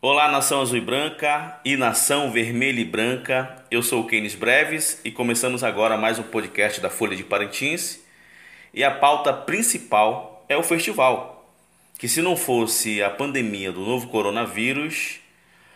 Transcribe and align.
Olá, 0.00 0.28
nação 0.28 0.60
azul 0.60 0.78
e 0.78 0.80
branca 0.80 1.58
e 1.64 1.76
nação 1.76 2.30
vermelha 2.30 2.78
e 2.78 2.84
branca. 2.84 3.64
Eu 3.68 3.82
sou 3.82 4.02
o 4.02 4.06
Kenis 4.06 4.36
Breves 4.36 5.00
e 5.04 5.10
começamos 5.10 5.64
agora 5.64 5.96
mais 5.96 6.20
um 6.20 6.22
podcast 6.22 6.80
da 6.80 6.88
Folha 6.88 7.16
de 7.16 7.24
Parintins. 7.24 7.98
E 8.72 8.84
a 8.84 8.92
pauta 8.92 9.32
principal 9.32 10.46
é 10.48 10.56
o 10.56 10.62
festival, 10.62 11.52
que 11.98 12.06
se 12.06 12.22
não 12.22 12.36
fosse 12.36 13.02
a 13.02 13.10
pandemia 13.10 13.72
do 13.72 13.80
novo 13.80 14.06
coronavírus, 14.06 15.18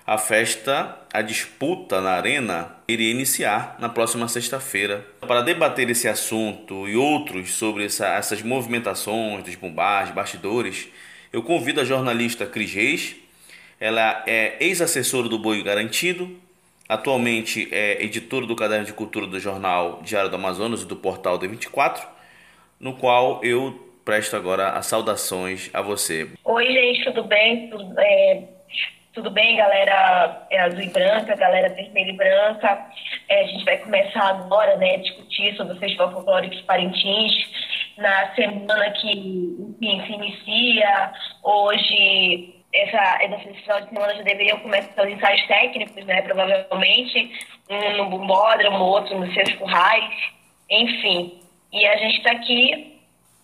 a 0.07 0.17
festa, 0.17 0.97
a 1.13 1.21
disputa 1.21 2.01
na 2.01 2.13
arena 2.13 2.77
iria 2.87 3.11
iniciar 3.11 3.75
na 3.81 3.89
próxima 3.89 4.29
sexta-feira. 4.29 5.05
Para 5.27 5.43
debater 5.43 5.91
esse 5.91 6.07
assunto 6.07 6.89
e 6.89 6.95
outros 6.95 7.55
sobre 7.55 7.87
essa, 7.87 8.07
essas 8.07 8.41
movimentações 8.41 9.43
dos 9.43 9.57
bastidores, 10.15 10.87
eu 11.33 11.43
convido 11.43 11.81
a 11.81 11.85
jornalista 11.85 12.47
Cris 12.47 12.73
Reis, 12.73 13.17
ela 13.83 14.23
é 14.29 14.55
ex-assessora 14.61 15.29
do 15.29 15.41
Boi 15.41 15.61
Garantido, 15.61 16.31
atualmente 16.89 17.69
é 17.73 18.01
editora 18.01 18.47
do 18.47 18.55
Caderno 18.55 18.87
de 18.87 18.93
Cultura 18.93 19.27
do 19.27 19.41
jornal 19.41 20.01
Diário 20.05 20.31
do 20.31 20.37
Amazonas 20.37 20.83
e 20.83 20.87
do 20.87 20.95
portal 20.95 21.37
D24, 21.37 22.01
no 22.79 22.95
qual 22.95 23.43
eu 23.43 23.93
presto 24.05 24.37
agora 24.37 24.69
as 24.69 24.87
saudações 24.87 25.69
a 25.75 25.83
você. 25.83 26.31
Oi, 26.45 26.65
gente, 26.65 27.05
tudo 27.07 27.25
bem? 27.25 27.71
Tudo, 27.71 27.99
é, 27.99 28.45
tudo 29.15 29.31
bem, 29.33 29.57
galera 29.57 30.47
é, 30.49 30.61
azul 30.61 30.81
e 30.81 30.89
branca, 30.89 31.35
galera 31.35 31.69
vermelha 31.71 32.11
e 32.11 32.17
branca? 32.17 32.87
É, 33.29 33.43
a 33.43 33.47
gente 33.49 33.65
vai 33.65 33.79
começar 33.79 34.29
agora 34.29 34.77
né, 34.77 34.99
discutir 34.99 35.57
sobre 35.57 35.73
o 35.73 35.81
Festival 35.81 36.13
Folclórico 36.13 36.55
de 36.55 36.63
Parintins 36.63 37.33
na 37.99 38.33
semana 38.37 38.93
que 38.93 39.11
enfim, 39.81 40.07
se 40.07 40.13
inicia. 40.13 41.13
Hoje 41.43 42.62
essa, 42.75 43.25
esse 43.25 43.63
final 43.63 43.81
de 43.83 43.89
semana 43.91 44.15
já 44.15 44.23
deveriam 44.23 44.59
começar 44.61 45.03
os 45.03 45.13
ensaios 45.13 45.47
técnicos, 45.47 46.05
né? 46.07 46.23
Provavelmente, 46.23 47.31
um 47.69 47.97
no 47.97 48.11
bombódromo, 48.11 48.85
outro 48.85 49.19
nos 49.19 49.33
seus 49.35 49.53
currais, 49.55 50.15
enfim. 50.71 51.41
E 51.73 51.87
a 51.87 51.97
gente 51.97 52.19
está 52.19 52.33
aqui 52.33 53.01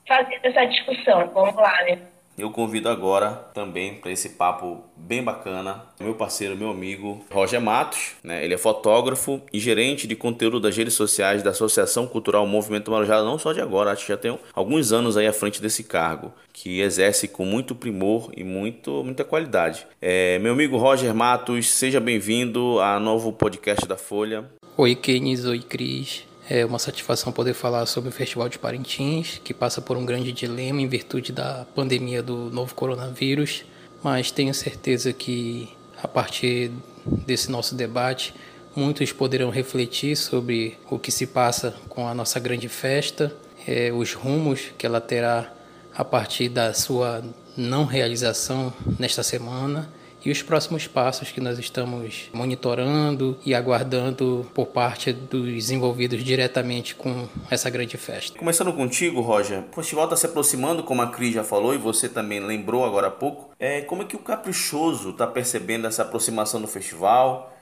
fazendo 0.06 0.44
essa 0.44 0.66
discussão. 0.66 1.30
Vamos 1.32 1.54
lá, 1.54 1.82
né? 1.82 1.98
Eu 2.38 2.50
convido 2.50 2.88
agora 2.88 3.32
também 3.52 3.96
para 3.96 4.12
esse 4.12 4.28
papo 4.30 4.84
bem 4.96 5.24
bacana 5.24 5.82
meu 5.98 6.14
parceiro, 6.14 6.56
meu 6.56 6.70
amigo 6.70 7.24
Roger 7.32 7.60
Matos. 7.60 8.12
Né? 8.22 8.44
Ele 8.44 8.54
é 8.54 8.58
fotógrafo 8.58 9.42
e 9.52 9.58
gerente 9.58 10.06
de 10.06 10.14
conteúdo 10.14 10.60
das 10.60 10.76
redes 10.76 10.94
sociais 10.94 11.42
da 11.42 11.50
Associação 11.50 12.06
Cultural 12.06 12.46
Movimento 12.46 12.92
Marujá, 12.92 13.20
não 13.24 13.38
só 13.40 13.52
de 13.52 13.60
agora, 13.60 13.90
acho 13.90 14.06
que 14.06 14.12
já 14.12 14.16
tem 14.16 14.38
alguns 14.54 14.92
anos 14.92 15.16
aí 15.16 15.26
à 15.26 15.32
frente 15.32 15.60
desse 15.60 15.82
cargo, 15.82 16.32
que 16.52 16.80
exerce 16.80 17.26
com 17.26 17.44
muito 17.44 17.74
primor 17.74 18.30
e 18.36 18.44
muito, 18.44 19.02
muita 19.02 19.24
qualidade. 19.24 19.84
É, 20.00 20.38
meu 20.38 20.52
amigo 20.52 20.76
Roger 20.76 21.12
Matos, 21.12 21.68
seja 21.68 21.98
bem-vindo 21.98 22.78
a 22.78 23.00
novo 23.00 23.32
podcast 23.32 23.84
da 23.88 23.96
Folha. 23.96 24.48
Oi, 24.76 24.94
Kenis, 24.94 25.44
oi, 25.44 25.58
Cris. 25.58 26.27
É 26.50 26.64
uma 26.64 26.78
satisfação 26.78 27.30
poder 27.30 27.52
falar 27.52 27.84
sobre 27.84 28.08
o 28.08 28.12
Festival 28.12 28.48
de 28.48 28.58
Parintins, 28.58 29.38
que 29.44 29.52
passa 29.52 29.82
por 29.82 29.98
um 29.98 30.06
grande 30.06 30.32
dilema 30.32 30.80
em 30.80 30.88
virtude 30.88 31.30
da 31.30 31.66
pandemia 31.74 32.22
do 32.22 32.50
novo 32.50 32.74
coronavírus, 32.74 33.64
mas 34.02 34.30
tenho 34.30 34.54
certeza 34.54 35.12
que 35.12 35.68
a 36.02 36.08
partir 36.08 36.70
desse 37.04 37.50
nosso 37.50 37.74
debate, 37.74 38.34
muitos 38.74 39.12
poderão 39.12 39.50
refletir 39.50 40.16
sobre 40.16 40.78
o 40.88 40.98
que 40.98 41.10
se 41.10 41.26
passa 41.26 41.74
com 41.88 42.08
a 42.08 42.14
nossa 42.14 42.40
grande 42.40 42.68
festa, 42.68 43.34
é, 43.66 43.92
os 43.92 44.14
rumos 44.14 44.72
que 44.78 44.86
ela 44.86 45.02
terá 45.02 45.52
a 45.94 46.04
partir 46.04 46.48
da 46.48 46.72
sua 46.72 47.22
não 47.56 47.84
realização 47.84 48.72
nesta 48.98 49.22
semana 49.22 49.97
e 50.24 50.30
os 50.30 50.42
próximos 50.42 50.86
passos 50.86 51.30
que 51.30 51.40
nós 51.40 51.58
estamos 51.58 52.28
monitorando 52.32 53.38
e 53.44 53.54
aguardando 53.54 54.48
por 54.54 54.66
parte 54.66 55.12
dos 55.12 55.70
envolvidos 55.70 56.22
diretamente 56.22 56.94
com 56.94 57.28
essa 57.50 57.70
grande 57.70 57.96
festa. 57.96 58.38
Começando 58.38 58.72
contigo, 58.72 59.20
Roger, 59.20 59.64
o 59.70 59.74
festival 59.74 60.04
está 60.04 60.16
se 60.16 60.26
aproximando, 60.26 60.82
como 60.82 61.02
a 61.02 61.08
Cris 61.08 61.34
já 61.34 61.44
falou 61.44 61.74
e 61.74 61.78
você 61.78 62.08
também 62.08 62.40
lembrou 62.40 62.84
agora 62.84 63.08
há 63.08 63.10
pouco. 63.10 63.50
É, 63.58 63.80
como 63.82 64.02
é 64.02 64.04
que 64.04 64.16
o 64.16 64.20
Caprichoso 64.20 65.10
está 65.10 65.26
percebendo 65.26 65.86
essa 65.86 66.02
aproximação 66.02 66.60
do 66.60 66.68
festival? 66.68 67.54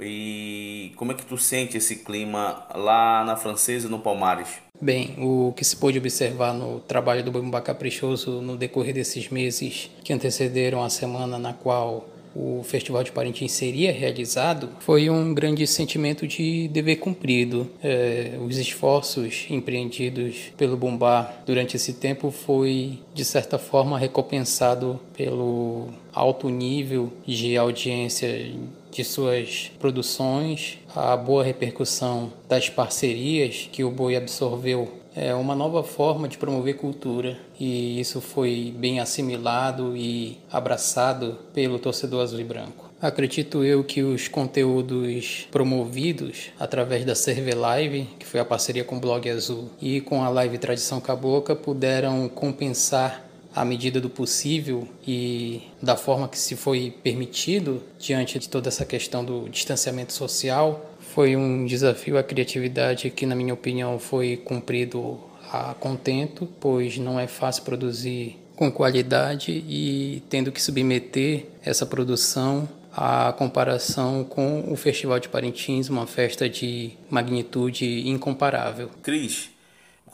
E 0.00 0.92
como 0.96 1.12
é 1.12 1.14
que 1.14 1.24
tu 1.24 1.38
sente 1.38 1.76
esse 1.76 1.96
clima 1.96 2.66
lá 2.74 3.24
na 3.24 3.36
Francesa 3.36 3.86
e 3.86 3.90
no 3.90 4.00
Palmares? 4.00 4.63
Bem, 4.80 5.14
o 5.18 5.52
que 5.56 5.64
se 5.64 5.76
pôde 5.76 5.98
observar 5.98 6.52
no 6.52 6.80
trabalho 6.80 7.22
do 7.22 7.30
Bambá 7.30 7.60
Caprichoso 7.60 8.42
no 8.42 8.56
decorrer 8.56 8.92
desses 8.92 9.30
meses 9.30 9.88
que 10.02 10.12
antecederam 10.12 10.82
a 10.82 10.90
semana 10.90 11.38
na 11.38 11.52
qual 11.52 12.08
o 12.34 12.62
Festival 12.64 13.04
de 13.04 13.12
Parintins 13.12 13.52
seria 13.52 13.92
realizado 13.92 14.68
foi 14.80 15.08
um 15.08 15.32
grande 15.32 15.66
sentimento 15.66 16.26
de 16.26 16.68
dever 16.68 16.96
cumprido. 16.96 17.70
É, 17.82 18.36
os 18.44 18.58
esforços 18.58 19.46
empreendidos 19.48 20.52
pelo 20.56 20.76
Bumbá 20.76 21.32
durante 21.46 21.76
esse 21.76 21.92
tempo 21.94 22.32
foi, 22.32 22.98
de 23.14 23.24
certa 23.24 23.58
forma, 23.58 23.98
recompensado 23.98 24.98
pelo 25.16 25.88
alto 26.12 26.48
nível 26.48 27.12
de 27.24 27.56
audiência 27.56 28.52
de 28.94 29.02
suas 29.02 29.72
produções, 29.80 30.78
a 30.94 31.16
boa 31.16 31.42
repercussão 31.42 32.32
das 32.48 32.68
parcerias 32.68 33.68
que 33.72 33.82
o 33.82 33.90
Boi 33.90 34.14
absorveu 34.14 34.88
é 35.16 35.34
uma 35.34 35.54
nova 35.54 35.82
forma 35.82 36.28
de 36.28 36.38
promover 36.38 36.76
cultura 36.76 37.36
e 37.58 37.98
isso 37.98 38.20
foi 38.20 38.72
bem 38.76 39.00
assimilado 39.00 39.96
e 39.96 40.38
abraçado 40.50 41.36
pelo 41.52 41.78
torcedor 41.78 42.22
azul 42.22 42.38
e 42.38 42.44
branco. 42.44 42.84
Acredito 43.02 43.64
eu 43.64 43.84
que 43.84 44.02
os 44.02 44.28
conteúdos 44.28 45.46
promovidos 45.50 46.50
através 46.58 47.04
da 47.04 47.14
Serve 47.14 47.52
Live, 47.52 48.08
que 48.18 48.24
foi 48.24 48.40
a 48.40 48.44
parceria 48.44 48.82
com 48.82 48.96
o 48.96 49.00
Blog 49.00 49.28
Azul, 49.28 49.68
e 49.82 50.00
com 50.00 50.22
a 50.24 50.28
Live 50.30 50.56
Tradição 50.56 51.00
Cabocla, 51.00 51.54
puderam 51.54 52.28
compensar 52.28 53.23
à 53.54 53.64
medida 53.64 54.00
do 54.00 54.10
possível 54.10 54.88
e 55.06 55.62
da 55.80 55.96
forma 55.96 56.28
que 56.28 56.38
se 56.38 56.56
foi 56.56 56.92
permitido 57.02 57.82
diante 57.98 58.38
de 58.38 58.48
toda 58.48 58.68
essa 58.68 58.84
questão 58.84 59.24
do 59.24 59.48
distanciamento 59.48 60.12
social. 60.12 60.90
Foi 60.98 61.36
um 61.36 61.64
desafio 61.64 62.18
à 62.18 62.22
criatividade 62.22 63.10
que, 63.10 63.24
na 63.24 63.34
minha 63.34 63.54
opinião, 63.54 63.98
foi 63.98 64.36
cumprido 64.36 65.20
a 65.52 65.74
contento, 65.74 66.48
pois 66.58 66.98
não 66.98 67.20
é 67.20 67.28
fácil 67.28 67.62
produzir 67.62 68.36
com 68.56 68.70
qualidade 68.70 69.52
e 69.52 70.22
tendo 70.28 70.50
que 70.50 70.60
submeter 70.60 71.46
essa 71.64 71.84
produção 71.86 72.68
à 72.92 73.32
comparação 73.32 74.24
com 74.24 74.72
o 74.72 74.76
Festival 74.76 75.18
de 75.18 75.28
Parintins, 75.28 75.88
uma 75.88 76.06
festa 76.06 76.48
de 76.48 76.92
magnitude 77.10 78.08
incomparável. 78.08 78.90
Cris, 79.02 79.50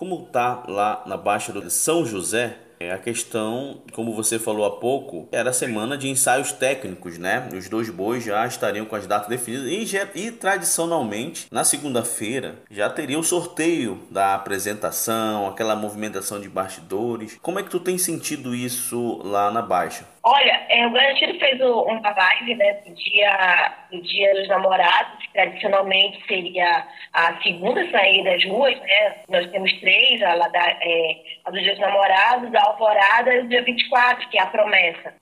como 0.00 0.22
tá 0.22 0.62
lá 0.66 1.03
na 1.05 1.19
Baixa 1.19 1.53
do 1.53 1.69
São 1.69 2.06
José, 2.06 2.56
é, 2.81 2.91
a 2.91 2.97
questão, 2.97 3.83
como 3.93 4.15
você 4.15 4.38
falou 4.38 4.65
há 4.65 4.81
pouco, 4.81 5.28
era 5.31 5.50
a 5.50 5.53
semana 5.53 5.99
de 5.99 6.09
ensaios 6.09 6.50
técnicos, 6.50 7.19
né? 7.19 7.47
Os 7.53 7.69
dois 7.69 7.91
bois 7.91 8.25
já 8.25 8.47
estariam 8.47 8.87
com 8.87 8.97
as 8.97 9.06
datas 9.06 9.28
definidas 9.28 9.93
e, 10.15 10.19
e 10.19 10.33
tradicionalmente, 10.33 11.47
na 11.53 11.62
segunda-feira, 11.62 12.55
já 12.71 12.88
teria 12.88 13.19
o 13.19 13.22
sorteio 13.22 14.00
da 14.11 14.34
apresentação, 14.34 15.47
aquela 15.47 15.77
movimentação 15.77 16.41
de 16.41 16.49
bastidores. 16.49 17.38
Como 17.43 17.59
é 17.59 17.62
que 17.62 17.69
tu 17.69 17.78
tem 17.78 17.99
sentido 17.99 18.55
isso 18.55 19.21
lá 19.22 19.50
na 19.50 19.61
Baixa? 19.61 20.06
Olha, 20.22 20.65
é, 20.71 20.87
o 20.87 20.93
Garantido 20.93 21.38
fez 21.38 21.61
uma 21.61 22.11
live 22.11 22.55
né, 22.55 22.72
dia, 22.94 23.75
dia 23.91 24.34
dos 24.34 24.49
namorados, 24.49 25.19
tradicionalmente 25.33 26.25
seria 26.27 26.87
a 27.13 27.41
segunda 27.43 27.89
saída 27.91 28.31
das 28.31 28.45
ruas, 28.45 28.79
né? 28.81 29.23
Nós 29.29 29.51
temos 29.51 29.73
três, 29.81 30.23
a, 30.23 30.37
da, 30.37 30.71
é, 30.81 31.23
a 31.45 31.51
dos 31.51 31.79
namorados, 31.79 32.55
a 32.55 32.63
Alvorada 32.65 33.35
e 33.35 33.41
o 33.41 33.49
dia 33.49 33.63
24, 33.63 34.29
que 34.29 34.39
é 34.39 34.43
a 34.43 34.47
promessa. 34.47 35.15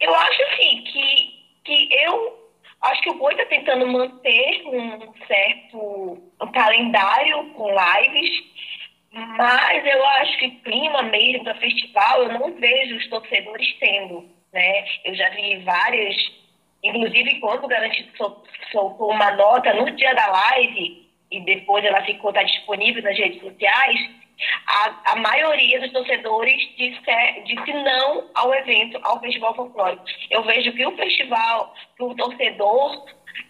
Eu 0.00 0.14
acho 0.14 0.42
assim 0.42 0.82
que, 0.82 1.44
que 1.64 1.88
eu 2.04 2.44
acho 2.82 3.02
que 3.02 3.10
o 3.10 3.14
Boi 3.14 3.32
está 3.32 3.46
tentando 3.46 3.86
manter 3.86 4.62
um 4.66 5.14
certo 5.26 6.22
calendário 6.52 7.50
com 7.54 7.68
lives, 7.68 8.44
mas 9.12 9.86
eu 9.86 10.06
acho 10.06 10.38
que 10.38 10.50
clima 10.62 11.02
mesmo 11.04 11.44
do 11.44 11.54
festival 11.54 12.24
eu 12.24 12.38
não 12.38 12.54
vejo 12.54 12.96
os 12.96 13.08
torcedores 13.08 13.74
tendo. 13.78 14.28
Né? 14.52 14.84
Eu 15.04 15.14
já 15.14 15.30
vi 15.30 15.56
várias, 15.60 16.16
inclusive 16.84 17.40
quando 17.40 17.64
o 17.64 17.68
Garantido 17.68 18.10
soltou 18.70 19.10
uma 19.10 19.32
nota 19.32 19.72
no 19.74 19.90
dia 19.90 20.14
da 20.14 20.26
live 20.26 21.08
e 21.30 21.40
depois 21.40 21.84
ela 21.84 22.02
ficou 22.04 22.32
tá 22.32 22.42
disponível 22.42 23.02
nas 23.02 23.16
redes 23.16 23.40
sociais, 23.40 23.98
a, 24.66 25.12
a 25.12 25.16
maioria 25.16 25.80
dos 25.80 25.92
torcedores 25.92 26.56
disse, 26.76 27.00
disse 27.44 27.72
não 27.72 28.28
ao 28.34 28.52
evento, 28.54 28.98
ao 29.02 29.20
Festival 29.20 29.54
Folclórico. 29.54 30.04
Eu 30.30 30.42
vejo 30.42 30.72
que 30.72 30.86
o 30.86 30.96
festival, 30.96 31.74
que 31.96 32.02
o 32.02 32.14
torcedor, 32.14 33.06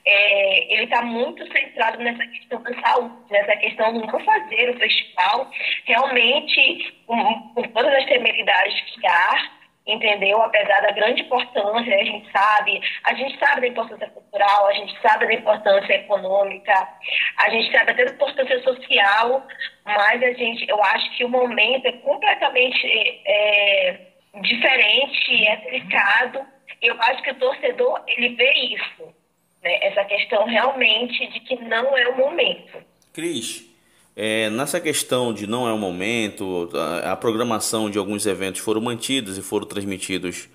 é, 0.07 0.73
ele 0.73 0.85
está 0.85 1.03
muito 1.03 1.47
centrado 1.53 1.99
nessa 2.03 2.27
questão 2.27 2.63
da 2.63 2.81
saúde, 2.81 3.15
nessa 3.31 3.57
questão 3.57 3.93
de 3.93 4.07
não 4.07 4.21
fazer 4.21 4.71
o 4.71 4.79
festival 4.79 5.51
realmente 5.85 6.95
com, 7.07 7.41
com 7.55 7.63
todas 7.63 7.95
as 7.95 8.05
temeridades 8.07 8.81
que 8.81 9.07
há, 9.07 9.51
entendeu? 9.87 10.41
Apesar 10.43 10.81
da 10.81 10.93
grande 10.93 11.23
importância, 11.23 11.95
a 11.95 12.05
gente 12.05 12.31
sabe, 12.33 12.81
a 13.05 13.15
gente 13.15 13.39
sabe 13.39 13.61
da 13.63 13.67
importância 13.69 14.09
cultural, 14.09 14.67
a 14.67 14.73
gente 14.73 15.01
sabe 15.01 15.27
da 15.27 15.35
importância 15.35 15.93
econômica, 15.93 16.89
a 17.39 17.51
gente 17.51 17.71
sabe 17.71 17.91
até 17.91 18.05
da 18.05 18.13
importância 18.13 18.63
social, 18.63 19.47
mas 19.85 20.23
a 20.23 20.33
gente, 20.33 20.69
eu 20.69 20.83
acho 20.83 21.17
que 21.17 21.25
o 21.25 21.29
momento 21.29 21.87
é 21.87 21.93
completamente 21.93 22.87
é, 23.27 24.01
diferente, 24.41 25.47
é 25.47 25.57
delicado. 25.57 26.41
Eu 26.81 27.01
acho 27.01 27.23
que 27.23 27.31
o 27.31 27.39
torcedor 27.39 28.03
ele 28.07 28.31
vê 28.37 28.53
isso, 28.53 29.15
né? 29.63 29.79
Essa 29.83 30.05
questão 30.05 30.45
realmente 30.47 31.27
de 31.29 31.41
que 31.41 31.57
não 31.57 31.97
é 31.97 32.09
o 32.09 32.17
momento. 32.17 32.83
Cris, 33.13 33.74
é, 34.17 34.49
nessa 34.49 34.81
questão 34.81 35.33
de 35.33 35.47
não 35.47 35.69
é 35.69 35.73
o 35.73 35.79
momento, 35.79 36.71
a, 36.73 37.13
a, 37.13 37.17
programação 37.17 37.91
de 37.91 37.99
alguns 37.99 38.27
eventos 38.27 38.61
foram 38.61 38.81
mantidos 38.81 39.37
e 39.37 39.43
foram 39.43 39.67
transmitidos 39.67 40.49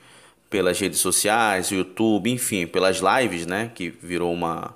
pelas 0.50 0.80
redes 0.80 1.00
sociais, 1.00 1.70
YouTube, 1.70 2.32
enfim, 2.32 2.66
pelas 2.66 3.02
lives, 3.02 3.46
né? 3.46 3.70
Que 3.76 3.90
virou 3.90 4.34
uma, 4.34 4.76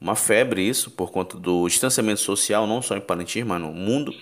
uma 0.00 0.16
febre 0.16 0.66
isso, 0.66 0.90
por 0.90 1.10
conta 1.12 1.36
do 1.36 1.68
distanciamento 1.68 2.20
social, 2.20 2.66
não 2.66 2.80
só 2.80 2.96
em 2.96 3.00
Parintins, 3.00 3.44
mas 3.44 3.60
no 3.60 3.72
mundo. 3.72 4.14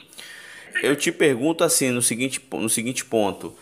Eu 0.82 0.96
te 0.96 1.12
pergunto 1.12 1.62
assim, 1.62 1.90
no 1.90 2.02
seguinte, 2.02 2.40
no 2.52 2.68
seguinte 2.68 3.04
ponto. 3.04 3.54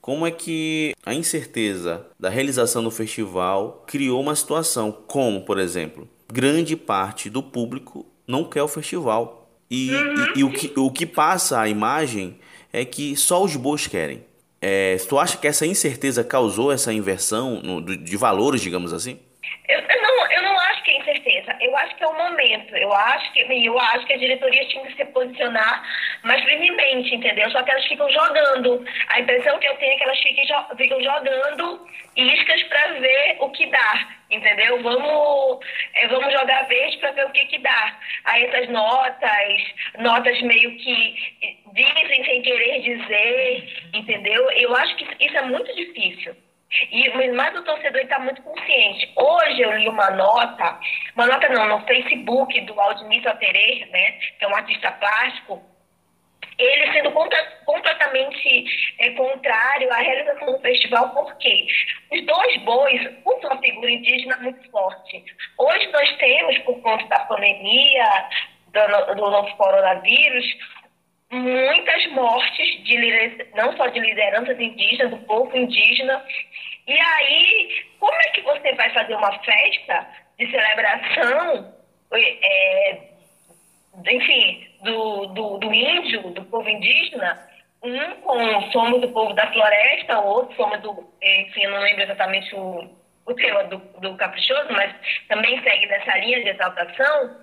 Como 0.00 0.26
é 0.26 0.30
que 0.30 0.94
a 1.04 1.12
incerteza 1.12 2.06
da 2.18 2.30
realização 2.30 2.82
do 2.84 2.90
festival 2.90 3.84
criou 3.86 4.20
uma 4.20 4.34
situação 4.34 4.92
como, 4.92 5.42
por 5.42 5.58
exemplo, 5.58 6.08
grande 6.32 6.76
parte 6.76 7.28
do 7.28 7.42
público 7.42 8.06
não 8.26 8.44
quer 8.44 8.62
o 8.62 8.68
festival 8.68 9.37
e, 9.70 9.94
uhum. 9.94 10.32
e, 10.34 10.38
e, 10.40 10.44
o, 10.44 10.50
que, 10.50 10.72
o 10.76 10.90
que 10.90 11.06
passa 11.06 11.60
a 11.60 11.68
imagem 11.68 12.38
é 12.72 12.84
que 12.84 13.16
só 13.16 13.42
os 13.42 13.56
bois 13.56 13.86
querem. 13.86 14.24
É, 14.60 14.96
tu 15.08 15.18
acha 15.18 15.36
que 15.36 15.46
essa 15.46 15.64
incerteza 15.64 16.24
causou 16.24 16.72
essa 16.72 16.92
inversão 16.92 17.60
no, 17.62 17.80
de 17.80 18.16
valores, 18.16 18.60
digamos 18.60 18.92
assim? 18.92 19.20
Eu, 19.68 19.78
eu, 19.78 20.02
não, 20.02 20.32
eu 20.32 20.42
não 20.42 20.58
acho 20.58 20.82
que 20.82 20.90
é 20.90 21.00
incerteza. 21.00 21.56
Eu 21.60 21.76
acho 21.76 21.96
que 21.96 22.02
é 22.02 22.06
o 22.06 22.16
momento. 22.16 22.74
Eu 22.76 22.92
acho 22.92 23.32
que 23.32 23.40
eu 23.40 23.78
acho 23.78 24.06
que 24.06 24.12
a 24.12 24.18
diretoria 24.18 24.68
tinha 24.68 24.84
que 24.86 24.96
se 24.96 25.04
posicionar 25.06 25.82
mais 26.22 26.42
firmemente, 26.44 27.14
entendeu? 27.14 27.50
Só 27.50 27.62
que 27.62 27.70
elas 27.70 27.86
ficam 27.86 28.10
jogando. 28.10 28.84
A 29.08 29.20
impressão 29.20 29.58
que 29.58 29.68
eu 29.68 29.76
tenho 29.76 29.92
é 29.92 29.96
que 29.96 30.04
elas 30.04 30.18
ficam, 30.20 30.76
ficam 30.76 31.02
jogando 31.02 31.88
iscas 32.16 32.62
para 32.64 32.92
ver 32.94 33.36
o 33.40 33.50
que 33.50 33.66
dá 33.66 34.18
entendeu? 34.30 34.82
Vamos, 34.82 35.64
é, 35.94 36.06
vamos 36.06 36.32
jogar 36.32 36.66
verde 36.68 36.98
para 36.98 37.12
ver 37.12 37.26
o 37.26 37.30
que 37.30 37.46
que 37.46 37.58
dá. 37.58 37.98
Aí 38.24 38.44
essas 38.44 38.68
notas, 38.68 39.62
notas 39.98 40.40
meio 40.42 40.76
que 40.76 41.16
dizem 41.72 42.24
sem 42.24 42.42
querer 42.42 42.80
dizer, 42.82 43.88
entendeu? 43.94 44.50
Eu 44.50 44.76
acho 44.76 44.96
que 44.96 45.06
isso 45.24 45.36
é 45.36 45.42
muito 45.42 45.74
difícil. 45.74 46.36
E, 46.90 47.08
mas 47.32 47.56
o 47.56 47.64
torcedor 47.64 48.02
está 48.02 48.18
muito 48.18 48.42
consciente. 48.42 49.10
Hoje 49.16 49.62
eu 49.62 49.72
li 49.78 49.88
uma 49.88 50.10
nota, 50.10 50.78
uma 51.14 51.26
nota 51.26 51.48
não, 51.48 51.66
no 51.66 51.86
Facebook 51.86 52.60
do 52.62 52.78
Aldemir 52.78 53.26
Alterer, 53.26 53.88
né, 53.90 54.12
que 54.38 54.44
é 54.44 54.48
um 54.48 54.54
artista 54.54 54.92
plástico, 54.92 55.62
ele 56.58 56.92
sendo 56.92 57.12
completamente 57.64 58.64
é, 58.98 59.10
contrário 59.10 59.92
à 59.92 59.96
realização 59.98 60.52
do 60.52 60.60
festival, 60.60 61.10
porque 61.10 61.66
os 62.12 62.26
dois 62.26 62.56
bois 62.62 63.00
usam 63.24 63.50
uma 63.50 63.60
figura 63.60 63.90
indígena 63.90 64.36
muito 64.38 64.70
forte. 64.70 65.24
Hoje 65.56 65.86
nós 65.92 66.16
temos, 66.16 66.58
por 66.58 66.80
conta 66.80 67.06
da 67.06 67.20
pandemia, 67.20 68.28
do, 68.72 69.14
do 69.14 69.30
novo 69.30 69.56
coronavírus, 69.56 70.46
muitas 71.30 72.06
mortes, 72.08 72.84
de, 72.84 73.46
não 73.54 73.76
só 73.76 73.86
de 73.86 74.00
lideranças 74.00 74.58
indígenas, 74.58 75.10
do 75.10 75.18
povo 75.26 75.56
indígena. 75.56 76.24
E 76.86 76.98
aí, 76.98 77.86
como 78.00 78.14
é 78.14 78.28
que 78.30 78.40
você 78.42 78.72
vai 78.74 78.90
fazer 78.90 79.14
uma 79.14 79.38
festa 79.40 80.08
de 80.38 80.50
celebração, 80.50 81.74
é, 82.12 82.98
enfim, 84.06 84.67
do, 84.82 85.26
do, 85.26 85.58
do 85.58 85.72
índio, 85.72 86.30
do 86.30 86.44
povo 86.44 86.68
indígena, 86.68 87.38
um 87.82 88.14
com 88.22 88.72
somos 88.72 89.00
do 89.00 89.08
povo 89.08 89.32
da 89.34 89.50
floresta, 89.52 90.20
outro 90.20 90.54
somos 90.56 90.80
do, 90.80 91.12
enfim, 91.22 91.62
eu 91.62 91.70
não 91.70 91.80
lembro 91.80 92.02
exatamente 92.02 92.54
o, 92.54 92.88
o 93.26 93.34
tema 93.34 93.64
do, 93.64 93.78
do 94.00 94.16
caprichoso, 94.16 94.72
mas 94.72 94.94
também 95.28 95.60
segue 95.62 95.86
nessa 95.86 96.18
linha 96.18 96.42
de 96.42 96.48
exaltação, 96.50 97.36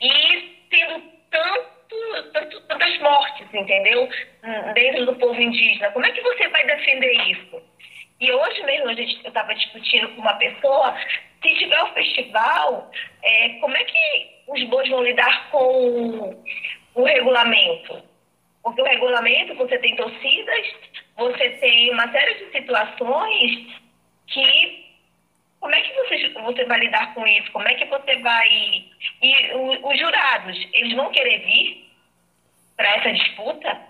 e 0.00 0.66
tendo 0.70 1.02
tanto, 1.30 2.32
tanto, 2.32 2.60
tantas 2.62 2.98
mortes, 3.00 3.46
entendeu? 3.52 4.08
Dentro 4.74 5.06
do 5.06 5.16
povo 5.16 5.40
indígena. 5.40 5.90
Como 5.90 6.06
é 6.06 6.12
que 6.12 6.22
você 6.22 6.48
vai 6.48 6.64
defender 6.64 7.12
isso? 7.28 7.62
E 8.20 8.32
hoje 8.32 8.62
mesmo 8.64 8.88
a 8.88 8.94
gente, 8.94 9.20
eu 9.24 9.28
estava 9.28 9.54
discutindo 9.54 10.08
com 10.08 10.20
uma 10.20 10.34
pessoa, 10.34 10.96
se 11.42 11.54
tiver 11.54 11.82
o 11.82 11.92
festival, 11.92 12.90
é, 13.22 13.48
como 13.60 13.76
é 13.76 13.84
que 13.84 14.27
os 14.48 14.64
bois 14.64 14.88
vão 14.88 15.02
lidar 15.02 15.50
com 15.50 16.42
o 16.94 17.04
regulamento? 17.04 18.02
Porque 18.62 18.82
o 18.82 18.84
regulamento, 18.84 19.54
você 19.54 19.78
tem 19.78 19.96
torcidas, 19.96 20.66
você 21.16 21.50
tem 21.50 21.92
uma 21.92 22.10
série 22.10 22.34
de 22.34 22.52
situações 22.52 23.66
que. 24.26 24.88
Como 25.60 25.74
é 25.74 25.80
que 25.80 25.92
você, 25.92 26.28
você 26.28 26.64
vai 26.66 26.78
lidar 26.78 27.14
com 27.14 27.26
isso? 27.26 27.50
Como 27.50 27.66
é 27.66 27.74
que 27.74 27.84
você 27.86 28.16
vai. 28.18 28.48
E 29.22 29.52
o, 29.54 29.88
os 29.88 29.98
jurados, 29.98 30.68
eles 30.72 30.94
vão 30.94 31.10
querer 31.10 31.38
vir 31.40 31.90
para 32.76 32.96
essa 32.96 33.12
disputa? 33.12 33.80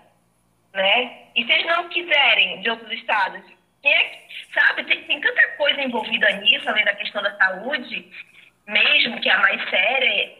Né? 0.73 1.27
E 1.35 1.45
se 1.45 1.51
eles 1.51 1.65
não 1.67 1.89
quiserem 1.89 2.61
de 2.61 2.69
outros 2.69 2.91
estados, 2.91 3.41
é, 3.83 4.19
sabe, 4.53 4.83
tem, 4.83 5.03
tem 5.03 5.21
tanta 5.21 5.47
coisa 5.57 5.81
envolvida 5.81 6.29
nisso, 6.37 6.67
além 6.69 6.85
da 6.85 6.95
questão 6.95 7.21
da 7.21 7.35
saúde, 7.37 8.11
mesmo 8.67 9.19
que 9.19 9.29
é 9.29 9.33
a 9.33 9.39
mais 9.39 9.69
séria, 9.69 10.38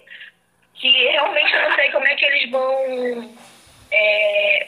que 0.79 0.87
realmente 0.87 1.53
eu 1.53 1.69
não 1.69 1.75
sei 1.75 1.91
como 1.91 2.07
é 2.07 2.15
que 2.15 2.25
eles 2.25 2.49
vão, 2.49 3.35
é, 3.91 4.67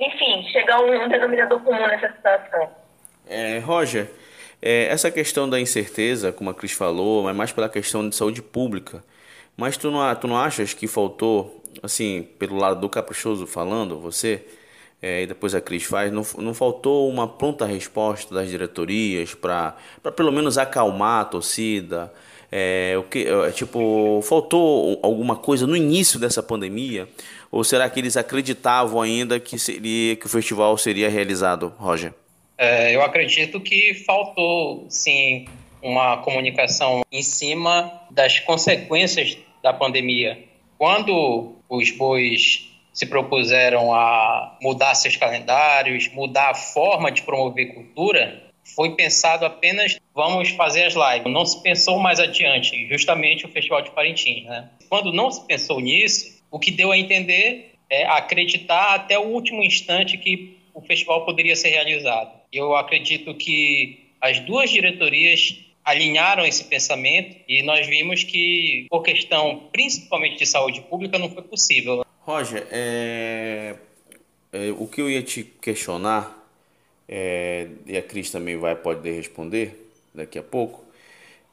enfim, 0.00 0.48
chegar 0.52 0.76
a 0.76 0.80
um 0.80 1.08
denominador 1.08 1.60
comum 1.60 1.86
nessa 1.86 2.08
situação. 2.12 2.70
É, 3.28 3.58
Roger, 3.58 4.10
é, 4.62 4.86
essa 4.86 5.10
questão 5.10 5.48
da 5.48 5.60
incerteza, 5.60 6.32
como 6.32 6.50
a 6.50 6.54
Cris 6.54 6.72
falou, 6.72 7.28
é 7.28 7.32
mais 7.32 7.52
pela 7.52 7.68
questão 7.68 8.08
de 8.08 8.14
saúde 8.14 8.40
pública. 8.40 9.02
Mas 9.56 9.76
tu 9.76 9.90
não, 9.90 10.14
tu 10.14 10.28
não 10.28 10.38
achas 10.38 10.72
que 10.72 10.86
faltou, 10.86 11.64
assim, 11.82 12.22
pelo 12.38 12.56
lado 12.56 12.80
do 12.80 12.88
caprichoso 12.88 13.44
falando, 13.44 13.98
você, 13.98 14.46
é, 15.02 15.22
e 15.22 15.26
depois 15.26 15.52
a 15.52 15.60
Cris 15.60 15.82
faz, 15.82 16.12
não, 16.12 16.24
não 16.38 16.54
faltou 16.54 17.08
uma 17.08 17.26
pronta 17.26 17.66
resposta 17.66 18.32
das 18.32 18.48
diretorias 18.48 19.34
para 19.34 19.76
pelo 20.16 20.30
menos 20.30 20.56
acalmar 20.56 21.22
a 21.22 21.24
torcida? 21.24 22.12
É, 22.50 22.94
o 22.98 23.02
que, 23.02 23.26
é, 23.26 23.50
tipo, 23.50 24.20
faltou 24.22 24.98
alguma 25.02 25.36
coisa 25.36 25.66
no 25.66 25.76
início 25.76 26.18
dessa 26.18 26.42
pandemia? 26.42 27.08
Ou 27.50 27.62
será 27.62 27.88
que 27.88 28.00
eles 28.00 28.16
acreditavam 28.16 29.00
ainda 29.00 29.38
que, 29.38 29.58
seria, 29.58 30.16
que 30.16 30.26
o 30.26 30.28
festival 30.28 30.76
seria 30.76 31.08
realizado, 31.08 31.72
Roger? 31.78 32.12
É, 32.56 32.94
eu 32.94 33.02
acredito 33.02 33.60
que 33.60 33.94
faltou, 33.94 34.86
sim, 34.88 35.46
uma 35.82 36.18
comunicação 36.18 37.02
em 37.10 37.22
cima 37.22 37.92
das 38.10 38.40
consequências 38.40 39.38
da 39.62 39.72
pandemia. 39.72 40.44
Quando 40.76 41.56
os 41.68 41.90
bois 41.90 42.68
se 42.92 43.06
propuseram 43.06 43.94
a 43.94 44.56
mudar 44.60 44.94
seus 44.94 45.16
calendários, 45.16 46.08
mudar 46.08 46.50
a 46.50 46.54
forma 46.54 47.12
de 47.12 47.22
promover 47.22 47.74
cultura, 47.74 48.47
foi 48.74 48.94
pensado 48.94 49.44
apenas 49.44 49.98
vamos 50.14 50.50
fazer 50.50 50.84
as 50.84 50.94
lives. 50.94 51.32
Não 51.32 51.44
se 51.44 51.62
pensou 51.62 51.98
mais 51.98 52.20
adiante, 52.20 52.86
justamente 52.88 53.46
o 53.46 53.48
Festival 53.48 53.82
de 53.82 53.90
Parintins. 53.90 54.44
Né? 54.44 54.68
Quando 54.88 55.12
não 55.12 55.30
se 55.30 55.44
pensou 55.46 55.80
nisso, 55.80 56.42
o 56.50 56.58
que 56.58 56.70
deu 56.70 56.90
a 56.92 56.98
entender 56.98 57.72
é 57.90 58.04
acreditar 58.06 58.94
até 58.94 59.18
o 59.18 59.22
último 59.22 59.62
instante 59.62 60.18
que 60.18 60.58
o 60.74 60.80
festival 60.80 61.24
poderia 61.24 61.56
ser 61.56 61.70
realizado. 61.70 62.30
Eu 62.52 62.76
acredito 62.76 63.34
que 63.34 64.10
as 64.20 64.38
duas 64.40 64.70
diretorias 64.70 65.58
alinharam 65.84 66.44
esse 66.44 66.64
pensamento 66.64 67.36
e 67.48 67.62
nós 67.62 67.86
vimos 67.86 68.22
que, 68.22 68.86
por 68.90 69.02
questão 69.02 69.68
principalmente 69.72 70.38
de 70.38 70.46
saúde 70.46 70.82
pública, 70.82 71.18
não 71.18 71.30
foi 71.30 71.42
possível. 71.42 72.04
Roger, 72.20 72.66
é... 72.70 73.76
É, 74.50 74.70
o 74.78 74.86
que 74.86 75.00
eu 75.00 75.10
ia 75.10 75.22
te 75.22 75.44
questionar 75.44 76.37
é, 77.08 77.68
e 77.86 77.96
a 77.96 78.02
Cris 78.02 78.30
também 78.30 78.56
vai 78.56 78.76
poder 78.76 79.12
responder 79.12 79.90
daqui 80.14 80.38
a 80.38 80.42
pouco. 80.42 80.84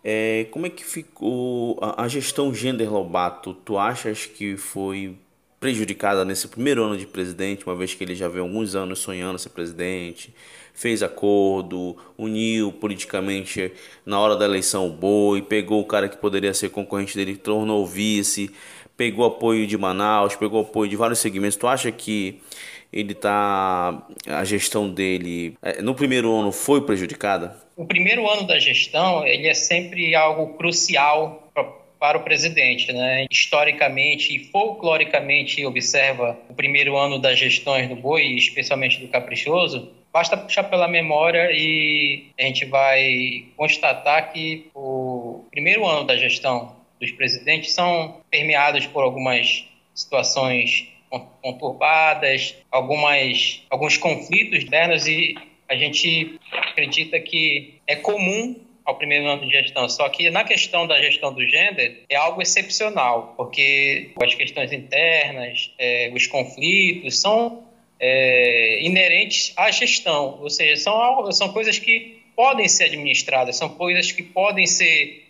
É, 0.04 0.46
como 0.52 0.66
é 0.66 0.70
que 0.70 0.84
ficou 0.84 1.80
a, 1.82 2.04
a 2.04 2.08
gestão 2.08 2.54
Gender 2.54 2.92
Lobato? 2.92 3.54
Tu 3.54 3.78
achas 3.78 4.26
que 4.26 4.58
foi 4.58 5.16
prejudicada 5.60 6.24
nesse 6.24 6.48
primeiro 6.48 6.84
ano 6.84 6.98
de 6.98 7.08
presidente, 7.08 7.66
uma 7.66 7.76
vez 7.76 7.94
que 7.94 8.04
ele 8.04 8.14
já 8.14 8.28
veio 8.28 8.44
alguns 8.44 8.76
anos 8.76 9.00
sonhando 9.00 9.40
ser 9.40 9.50
presidente, 9.50 10.32
fez 10.76 11.02
acordo, 11.02 11.98
uniu 12.18 12.72
politicamente 12.72 13.72
na 14.06 14.20
hora 14.20 14.36
da 14.36 14.46
eleição 14.46 14.88
o 14.88 14.92
boi, 14.92 15.42
pegou 15.42 15.82
o 15.82 15.86
cara 15.86 16.08
que 16.08 16.18
poderia 16.18 16.54
ser 16.54 16.70
concorrente 16.70 17.16
dele, 17.16 17.36
tornou 17.36 17.84
vice, 17.88 18.52
pegou 18.96 19.26
apoio 19.26 19.66
de 19.66 19.78
Manaus, 19.78 20.36
pegou 20.36 20.62
apoio 20.62 20.90
de 20.90 20.96
vários 20.96 21.20
segmentos. 21.20 21.58
Tu 21.58 21.66
acha 21.66 21.92
que 21.92 22.42
ele 22.92 23.14
tá 23.14 24.06
a 24.28 24.44
gestão 24.44 24.90
dele 24.90 25.58
é, 25.62 25.82
no 25.82 25.94
primeiro 25.94 26.34
ano 26.34 26.52
foi 26.52 26.82
prejudicada? 26.82 27.56
O 27.76 27.86
primeiro 27.86 28.30
ano 28.30 28.48
da 28.48 28.60
gestão 28.60 29.26
ele 29.26 29.48
é 29.48 29.54
sempre 29.54 30.16
algo 30.16 30.54
crucial 30.58 31.52
para 32.00 32.18
o 32.18 32.24
presidente, 32.24 32.92
né? 32.94 33.26
Historicamente 33.32 34.36
e 34.36 34.44
folcloricamente 34.52 35.66
observa 35.66 36.38
o 36.50 36.54
primeiro 36.54 36.96
ano 36.98 37.18
das 37.18 37.40
gestões 37.40 37.90
do 37.90 37.96
Boi, 37.96 38.36
especialmente 38.36 39.00
do 39.00 39.08
Caprichoso, 39.08 39.92
basta 40.16 40.38
puxar 40.38 40.64
pela 40.64 40.88
memória 40.88 41.50
e 41.52 42.28
a 42.40 42.44
gente 42.44 42.64
vai 42.66 43.46
constatar 43.58 44.32
que 44.32 44.68
o 44.74 45.44
primeiro 45.52 45.86
ano 45.86 46.06
da 46.06 46.16
gestão 46.16 46.74
dos 47.02 47.12
presidentes 47.12 47.74
são 47.74 48.22
permeados 48.32 48.88
por 48.88 49.04
algumas 49.04 49.66
situações 49.94 50.88
conturbadas, 51.42 52.56
algumas, 52.72 53.62
alguns 53.70 53.98
conflitos 53.98 54.64
internos 54.64 55.08
e 55.08 55.36
a 55.68 55.76
gente 55.76 56.40
acredita 56.52 57.20
que 57.20 57.76
é 57.88 57.96
comum 57.96 58.56
ao 58.86 58.96
primeiro 58.96 59.26
ano 59.26 59.46
de 59.46 59.52
gestão. 59.52 59.90
Só 59.90 60.08
que 60.10 60.30
na 60.30 60.44
questão 60.44 60.86
da 60.86 61.02
gestão 61.02 61.34
do 61.34 61.44
gênero 61.48 61.96
é 62.08 62.16
algo 62.16 62.42
excepcional, 62.42 63.34
porque 63.36 64.12
as 64.22 64.34
questões 64.36 64.72
internas, 64.72 65.72
é, 65.80 66.12
os 66.14 66.28
conflitos 66.28 67.20
são 67.20 67.64
é, 68.00 68.84
inerentes 68.84 69.54
à 69.58 69.72
gestão, 69.72 70.40
ou 70.42 70.50
seja, 70.50 70.78
são, 70.78 71.32
são 71.32 71.52
coisas 71.52 71.80
que 71.80 72.22
podem 72.36 72.68
ser 72.68 72.86
administradas, 72.86 73.58
são 73.58 73.70
coisas 73.70 74.12
que 74.12 74.22
podem 74.22 74.68
ser 74.68 75.26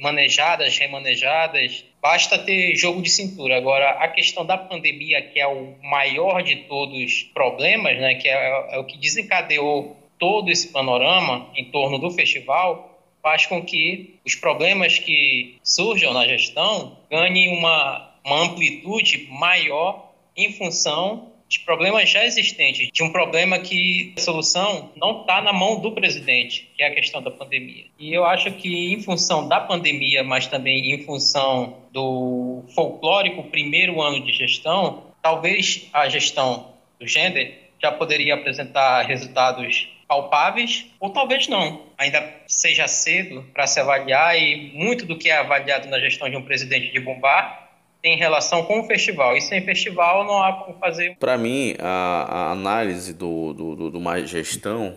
manejadas, 0.00 0.76
remanejadas, 0.76 1.84
basta 2.00 2.38
ter 2.38 2.74
jogo 2.76 3.02
de 3.02 3.10
cintura. 3.10 3.56
Agora, 3.56 3.90
a 3.90 4.08
questão 4.08 4.44
da 4.44 4.56
pandemia, 4.56 5.22
que 5.22 5.38
é 5.38 5.46
o 5.46 5.74
maior 5.82 6.42
de 6.42 6.56
todos 6.56 6.98
os 7.02 7.22
problemas, 7.22 7.98
né, 7.98 8.14
que 8.14 8.28
é, 8.28 8.74
é 8.74 8.78
o 8.78 8.84
que 8.84 8.98
desencadeou 8.98 9.96
todo 10.18 10.50
esse 10.50 10.68
panorama 10.68 11.48
em 11.54 11.64
torno 11.66 11.98
do 11.98 12.10
festival, 12.10 12.98
faz 13.22 13.46
com 13.46 13.62
que 13.62 14.18
os 14.24 14.34
problemas 14.34 14.98
que 14.98 15.58
surjam 15.62 16.12
na 16.12 16.26
gestão 16.26 16.96
ganhem 17.10 17.56
uma, 17.56 18.10
uma 18.24 18.42
amplitude 18.44 19.28
maior 19.30 20.10
em 20.36 20.52
função 20.52 21.29
de 21.50 21.58
problemas 21.60 22.08
já 22.08 22.24
existentes, 22.24 22.88
de 22.92 23.02
um 23.02 23.10
problema 23.10 23.58
que 23.58 24.14
a 24.16 24.20
solução 24.20 24.92
não 24.96 25.22
está 25.22 25.42
na 25.42 25.52
mão 25.52 25.80
do 25.80 25.90
presidente, 25.90 26.70
que 26.76 26.82
é 26.82 26.86
a 26.86 26.94
questão 26.94 27.20
da 27.20 27.30
pandemia. 27.30 27.86
E 27.98 28.14
eu 28.14 28.24
acho 28.24 28.52
que, 28.52 28.92
em 28.94 29.02
função 29.02 29.48
da 29.48 29.58
pandemia, 29.58 30.22
mas 30.22 30.46
também 30.46 30.94
em 30.94 31.04
função 31.04 31.78
do 31.92 32.62
folclórico 32.72 33.42
primeiro 33.42 34.00
ano 34.00 34.24
de 34.24 34.32
gestão, 34.32 35.02
talvez 35.20 35.88
a 35.92 36.08
gestão 36.08 36.72
do 37.00 37.06
gênero 37.08 37.52
já 37.82 37.90
poderia 37.90 38.34
apresentar 38.34 39.02
resultados 39.02 39.88
palpáveis, 40.06 40.86
ou 41.00 41.10
talvez 41.10 41.48
não. 41.48 41.82
Ainda 41.98 42.32
seja 42.46 42.86
cedo 42.86 43.44
para 43.52 43.66
se 43.66 43.80
avaliar 43.80 44.40
e 44.40 44.70
muito 44.74 45.04
do 45.04 45.16
que 45.16 45.30
é 45.30 45.36
avaliado 45.36 45.88
na 45.88 45.98
gestão 45.98 46.30
de 46.30 46.36
um 46.36 46.42
presidente 46.42 46.92
de 46.92 47.00
bombar 47.00 47.59
tem 48.02 48.16
relação 48.16 48.64
com 48.64 48.80
o 48.80 48.84
festival. 48.84 49.36
E 49.36 49.40
sem 49.40 49.64
festival 49.64 50.24
não 50.24 50.42
há 50.42 50.52
como 50.52 50.78
fazer. 50.78 51.16
Para 51.18 51.36
mim, 51.36 51.74
a, 51.78 52.48
a, 52.48 52.52
análise 52.52 53.12
do, 53.12 53.52
do, 53.52 53.90
do, 53.90 54.00
mais 54.00 54.28
gestão 54.28 54.96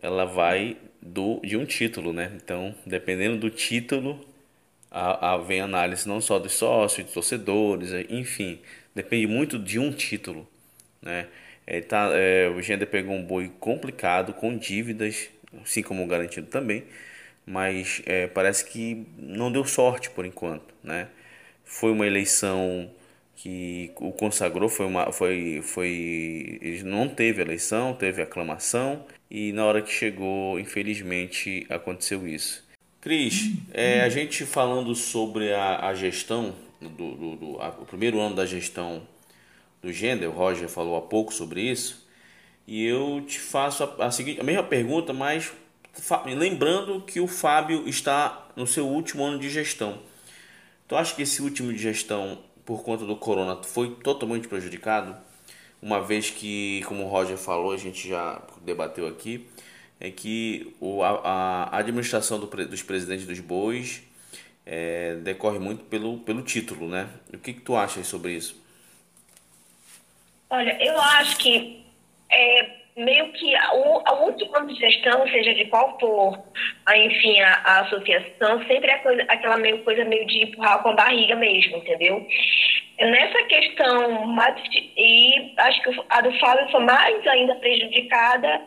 ela 0.00 0.24
vai 0.24 0.76
do 1.00 1.40
de 1.44 1.56
um 1.56 1.64
título, 1.64 2.12
né? 2.12 2.32
Então, 2.36 2.74
dependendo 2.86 3.36
do 3.38 3.50
título, 3.50 4.24
a, 4.90 5.32
a 5.32 5.36
vem 5.38 5.60
análise 5.60 6.08
não 6.08 6.20
só 6.20 6.38
dos 6.38 6.52
sócios, 6.54 7.06
de 7.06 7.12
torcedores, 7.12 7.90
enfim, 8.08 8.60
depende 8.94 9.26
muito 9.26 9.58
de 9.58 9.78
um 9.78 9.92
título, 9.92 10.46
né? 11.00 11.26
É, 11.66 11.80
tá, 11.80 12.10
é, 12.12 12.48
o 12.48 12.60
Gender 12.60 12.88
pegou 12.88 13.14
um 13.14 13.24
boi 13.24 13.50
complicado, 13.60 14.32
com 14.34 14.56
dívidas, 14.56 15.30
assim 15.62 15.82
como 15.82 16.02
o 16.02 16.06
garantido 16.06 16.48
também, 16.48 16.84
mas 17.46 18.02
é, 18.04 18.26
parece 18.26 18.64
que 18.64 19.06
não 19.16 19.50
deu 19.50 19.64
sorte 19.64 20.10
por 20.10 20.26
enquanto, 20.26 20.74
né? 20.82 21.08
Foi 21.72 21.90
uma 21.90 22.06
eleição 22.06 22.90
que 23.34 23.90
o 23.96 24.12
consagrou, 24.12 24.68
foi 24.68 24.84
uma, 24.84 25.10
foi, 25.10 25.62
foi, 25.62 26.82
não 26.84 27.08
teve 27.08 27.40
eleição, 27.40 27.94
teve 27.94 28.20
aclamação 28.20 29.06
e 29.30 29.52
na 29.54 29.64
hora 29.64 29.80
que 29.80 29.90
chegou, 29.90 30.60
infelizmente, 30.60 31.66
aconteceu 31.70 32.28
isso. 32.28 32.62
Cris, 33.00 33.52
é, 33.72 34.02
a 34.02 34.10
gente 34.10 34.44
falando 34.44 34.94
sobre 34.94 35.54
a, 35.54 35.88
a 35.88 35.94
gestão, 35.94 36.54
do, 36.78 36.88
do, 36.88 37.36
do 37.36 37.58
a, 37.58 37.70
o 37.70 37.86
primeiro 37.86 38.20
ano 38.20 38.36
da 38.36 38.44
gestão 38.44 39.02
do 39.82 39.90
gênero, 39.90 40.30
o 40.30 40.34
Roger 40.34 40.68
falou 40.68 40.94
há 40.94 41.00
pouco 41.00 41.32
sobre 41.32 41.62
isso, 41.62 42.06
e 42.66 42.84
eu 42.84 43.24
te 43.26 43.40
faço 43.40 43.82
a, 43.82 44.06
a 44.06 44.10
seguinte, 44.10 44.42
a 44.42 44.44
mesma 44.44 44.62
pergunta, 44.62 45.14
mas 45.14 45.50
lembrando 46.26 47.00
que 47.00 47.18
o 47.18 47.26
Fábio 47.26 47.88
está 47.88 48.46
no 48.54 48.66
seu 48.66 48.86
último 48.86 49.24
ano 49.24 49.38
de 49.38 49.48
gestão. 49.48 50.11
Tu 50.92 50.96
acha 50.98 51.14
que 51.14 51.22
esse 51.22 51.40
último 51.40 51.72
de 51.72 51.78
gestão, 51.78 52.38
por 52.66 52.84
conta 52.84 53.06
do 53.06 53.16
corona, 53.16 53.56
foi 53.62 53.94
totalmente 53.94 54.46
prejudicado? 54.46 55.16
Uma 55.80 56.02
vez 56.02 56.28
que, 56.28 56.82
como 56.84 57.04
o 57.04 57.08
Roger 57.08 57.38
falou, 57.38 57.72
a 57.72 57.78
gente 57.78 58.06
já 58.06 58.42
debateu 58.60 59.08
aqui, 59.08 59.48
é 59.98 60.10
que 60.10 60.76
o, 60.78 61.02
a, 61.02 61.70
a 61.72 61.78
administração 61.78 62.38
do, 62.38 62.46
dos 62.46 62.82
presidentes 62.82 63.26
dos 63.26 63.40
bois 63.40 64.02
é, 64.66 65.14
decorre 65.14 65.58
muito 65.58 65.82
pelo, 65.84 66.18
pelo 66.18 66.42
título, 66.42 66.86
né? 66.86 67.08
O 67.32 67.38
que, 67.38 67.54
que 67.54 67.62
tu 67.62 67.74
achas 67.74 68.06
sobre 68.06 68.34
isso? 68.34 68.62
Olha, 70.50 70.76
eu 70.78 71.00
acho 71.00 71.38
que 71.38 71.86
é, 72.30 72.81
meio 72.96 73.32
que 73.32 73.54
o, 73.74 74.02
a 74.04 74.12
última 74.14 74.58
ano 74.58 74.68
de 74.68 74.78
gestão, 74.78 75.26
seja 75.28 75.54
de 75.54 75.64
qual 75.66 75.98
for, 75.98 76.38
a, 76.86 76.96
enfim, 76.96 77.40
a, 77.40 77.54
a, 77.64 77.80
associação, 77.80 78.64
sempre 78.66 78.90
é 78.90 78.98
coisa, 78.98 79.22
aquela 79.28 79.56
meio, 79.56 79.82
coisa 79.82 80.04
meio 80.04 80.26
de 80.26 80.44
empurrar 80.44 80.82
com 80.82 80.90
a 80.90 80.94
barriga 80.94 81.34
mesmo, 81.36 81.78
entendeu? 81.78 82.26
Nessa 83.00 83.42
questão, 83.44 84.36
e 84.96 85.54
acho 85.56 85.82
que 85.82 86.00
a 86.10 86.20
do 86.20 86.38
Fábio 86.38 86.70
foi 86.70 86.84
mais 86.84 87.26
ainda 87.26 87.54
prejudicada 87.56 88.60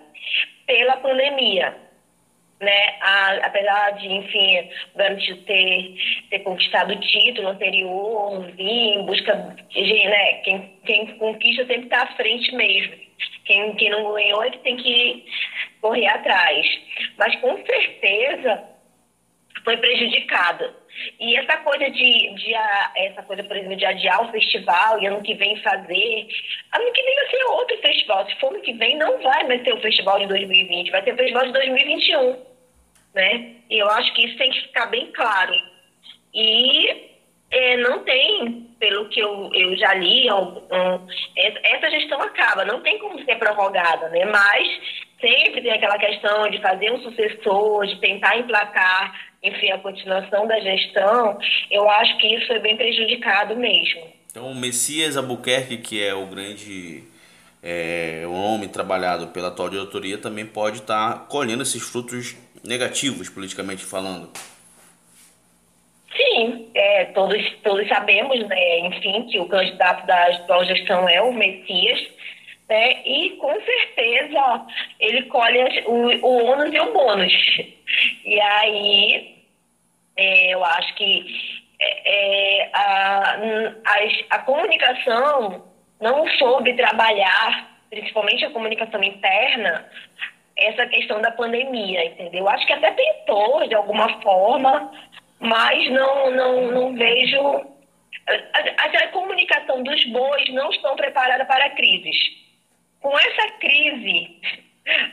pela 0.65 0.97
pandemia. 0.97 1.77
Né? 2.59 2.97
A, 3.01 3.33
apesar 3.43 3.91
de, 3.91 4.07
enfim, 4.07 4.69
o 4.95 5.35
ter, 5.43 5.95
ter 6.29 6.39
conquistado 6.39 6.93
o 6.93 6.99
título 6.99 7.49
anterior, 7.49 8.45
vir 8.55 8.95
em 8.95 9.05
busca 9.05 9.55
de, 9.69 10.05
né, 10.05 10.33
quem, 10.35 10.73
quem 10.85 11.05
conquista 11.17 11.65
sempre 11.65 11.83
está 11.83 12.03
à 12.03 12.15
frente 12.15 12.55
mesmo. 12.55 13.04
Quem, 13.45 13.75
quem 13.75 13.89
não 13.89 14.13
ganhou 14.13 14.43
é 14.43 14.49
que 14.49 14.59
tem 14.59 14.77
que 14.77 15.25
correr 15.81 16.07
atrás. 16.07 16.65
Mas 17.17 17.35
com 17.37 17.55
certeza 17.65 18.63
foi 19.63 19.77
prejudicada. 19.77 20.73
E 21.19 21.35
essa 21.35 21.57
coisa 21.57 21.89
de, 21.89 22.35
de 22.35 22.53
essa 22.95 23.21
coisa, 23.23 23.43
por 23.43 23.57
exemplo, 23.57 23.75
de 23.75 23.85
adiar 23.85 24.23
o 24.23 24.31
festival 24.31 25.01
e 25.01 25.07
ano 25.07 25.21
que 25.21 25.33
vem 25.33 25.61
fazer, 25.61 26.27
ano 26.73 26.91
que 26.93 27.03
vem 27.03 27.15
vai 27.15 27.29
ser 27.29 27.43
outro 27.45 27.77
festival. 27.81 28.29
Se 28.29 28.35
for 28.39 28.53
ano 28.53 28.61
que 28.61 28.73
vem, 28.73 28.97
não 28.97 29.21
vai 29.21 29.43
mais 29.43 29.61
ter 29.63 29.73
o 29.73 29.81
festival 29.81 30.19
de 30.19 30.27
2020, 30.27 30.91
vai 30.91 31.03
ter 31.03 31.13
o 31.13 31.17
festival 31.17 31.45
de 31.45 31.51
2021. 31.53 32.45
Né? 33.13 33.55
E 33.69 33.79
eu 33.79 33.89
acho 33.89 34.13
que 34.13 34.25
isso 34.25 34.37
tem 34.37 34.51
que 34.51 34.61
ficar 34.61 34.85
bem 34.87 35.11
claro. 35.11 35.53
E 36.33 37.14
é, 37.51 37.77
não 37.77 38.03
tem, 38.03 38.69
pelo 38.79 39.07
que 39.09 39.19
eu, 39.19 39.49
eu 39.53 39.77
já 39.77 39.93
li, 39.93 40.29
um, 40.31 40.57
um, 40.57 41.07
essa 41.35 41.89
gestão 41.89 42.21
acaba, 42.21 42.65
não 42.65 42.81
tem 42.81 42.97
como 42.99 43.23
ser 43.23 43.35
prorrogada, 43.37 44.09
né? 44.09 44.25
Mas 44.25 44.67
sempre 45.21 45.61
tem 45.61 45.71
aquela 45.71 45.97
questão 45.97 46.49
de 46.49 46.61
fazer 46.61 46.91
um 46.91 47.01
sucessor, 47.01 47.85
de 47.85 47.99
tentar 47.99 48.37
emplacar, 48.37 49.13
enfim, 49.41 49.71
a 49.71 49.79
continuação 49.79 50.47
da 50.47 50.59
gestão. 50.59 51.37
Eu 51.71 51.89
acho 51.89 52.17
que 52.17 52.35
isso 52.35 52.47
foi 52.47 52.59
bem 52.59 52.75
prejudicado 52.75 53.55
mesmo. 53.55 54.01
Então, 54.29 54.51
o 54.51 54.55
Messias 54.55 55.15
Albuquerque, 55.15 55.77
que 55.77 56.03
é 56.03 56.13
o 56.13 56.25
grande 56.25 57.03
é, 57.63 58.23
o 58.27 58.33
homem 58.33 58.67
trabalhado 58.67 59.27
pela 59.27 59.47
atual 59.47 59.69
diretoria, 59.69 60.17
também 60.17 60.45
pode 60.45 60.79
estar 60.79 61.27
colhendo 61.27 61.63
esses 61.63 61.81
frutos 61.81 62.35
negativos, 62.63 63.29
politicamente 63.29 63.83
falando. 63.83 64.29
Sim, 66.15 66.71
é, 66.73 67.05
todos, 67.05 67.43
todos 67.61 67.87
sabemos, 67.87 68.39
né, 68.47 68.79
enfim, 68.79 69.27
que 69.27 69.39
o 69.39 69.47
candidato 69.47 70.05
da 70.07 70.27
atual 70.27 70.63
gestão 70.65 71.09
é 71.09 71.21
o 71.21 71.33
Messias, 71.33 72.07
né, 72.69 73.01
e 73.05 73.31
com 73.31 73.53
certeza 73.61 74.65
ele 74.99 75.23
colhe 75.23 75.83
o, 75.85 76.25
o 76.25 76.45
ônus 76.45 76.73
e 76.73 76.79
o 76.79 76.93
bônus. 76.93 77.33
E 78.23 78.39
aí, 78.39 79.35
é, 80.15 80.53
eu 80.53 80.63
acho 80.63 80.95
que 80.95 81.25
é, 81.79 82.61
é 82.61 82.69
a, 82.73 83.37
a, 83.85 84.37
a 84.37 84.39
comunicação 84.39 85.65
não 85.99 86.27
soube 86.37 86.73
trabalhar, 86.75 87.77
principalmente 87.89 88.45
a 88.45 88.51
comunicação 88.51 89.03
interna, 89.03 89.85
essa 90.57 90.85
questão 90.87 91.19
da 91.21 91.31
pandemia, 91.31 92.05
entendeu? 92.05 92.47
Acho 92.47 92.65
que 92.65 92.73
até 92.73 92.91
tentou, 92.91 93.67
de 93.67 93.75
alguma 93.75 94.21
forma, 94.21 94.91
mas 95.45 95.89
não, 95.91 96.31
não, 96.31 96.71
não 96.71 96.95
vejo 96.95 97.39
a, 98.27 98.33
a, 98.83 99.03
a 99.03 99.07
comunicação 99.09 99.83
dos 99.83 100.03
bois 100.05 100.49
não 100.49 100.69
estão 100.71 100.95
preparada 100.95 101.45
para 101.45 101.69
crises. 101.71 102.15
Com 103.01 103.17
essa 103.17 103.51
crise, 103.59 104.39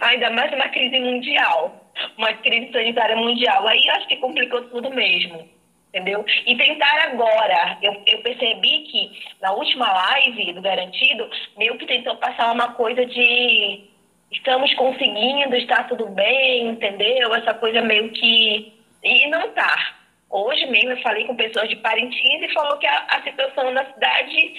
ainda 0.01 0.31
mais 0.31 0.53
uma 0.53 0.69
crise 0.69 0.99
mundial, 0.99 1.93
uma 2.17 2.33
crise 2.35 2.73
sanitária 2.73 3.17
mundial, 3.17 3.67
aí 3.67 3.89
acho 3.91 4.09
que 4.09 4.17
complicou 4.17 4.63
tudo 4.69 4.91
mesmo 4.91 5.49
entendeu? 5.93 6.25
E 6.47 6.57
tentar 6.57 7.11
agora, 7.11 7.77
eu, 7.83 7.93
eu 8.07 8.23
percebi 8.23 8.79
que 8.85 9.23
na 9.43 9.53
última 9.53 9.93
live 9.93 10.55
do 10.55 10.63
Garantido, 10.63 11.29
meio 11.59 11.77
que 11.77 11.85
tentou 11.85 12.17
passar 12.17 12.51
uma 12.51 12.73
coisa 12.73 13.05
de 13.05 13.85
estamos 14.31 14.73
conseguindo, 14.75 15.55
está 15.55 15.85
tudo 15.85 16.09
bem, 16.09 16.69
entendeu? 16.69 17.35
Essa 17.35 17.53
coisa 17.53 17.83
meio 17.83 18.11
que. 18.11 18.73
E 19.05 19.29
não 19.29 19.51
tá. 19.51 20.02
Hoje 20.33 20.65
mesmo 20.67 20.93
eu 20.93 21.03
falei 21.03 21.27
com 21.27 21.37
pessoas 21.37 21.69
de 21.69 21.77
Parintins 21.77 22.43
e 22.43 22.55
falou 22.55 22.79
que 22.79 22.87
a, 22.87 23.05
a 23.11 23.23
situação 23.23 23.71
na 23.71 23.85
cidade 23.93 24.55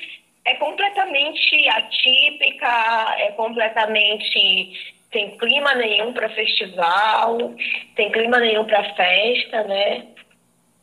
é 0.45 0.53
completamente 0.55 1.67
atípica, 1.67 3.15
é 3.17 3.31
completamente 3.31 4.93
sem 5.11 5.35
clima 5.37 5.73
nenhum 5.73 6.13
para 6.13 6.29
festival, 6.29 7.55
sem 7.95 8.11
clima 8.11 8.39
nenhum 8.39 8.65
para 8.65 8.93
festa, 8.93 9.63
né? 9.63 10.05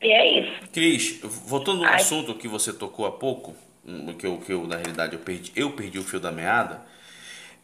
E 0.03 0.11
é 0.11 0.41
isso. 0.41 0.69
Cris, 0.73 1.21
voltando 1.23 1.83
no 1.83 1.87
Ai. 1.87 1.97
assunto 1.97 2.35
que 2.35 2.49
você 2.49 2.73
tocou 2.73 3.07
há 3.07 3.13
pouco, 3.13 3.55
que 4.19 4.27
eu, 4.27 4.39
que 4.39 4.53
eu 4.53 4.67
na 4.67 4.77
realidade 4.77 5.15
eu 5.15 5.21
perdi, 5.21 5.53
eu 5.55 5.71
perdi 5.73 5.99
o 5.99 6.03
fio 6.03 6.19
da 6.19 6.33
meada, 6.33 6.81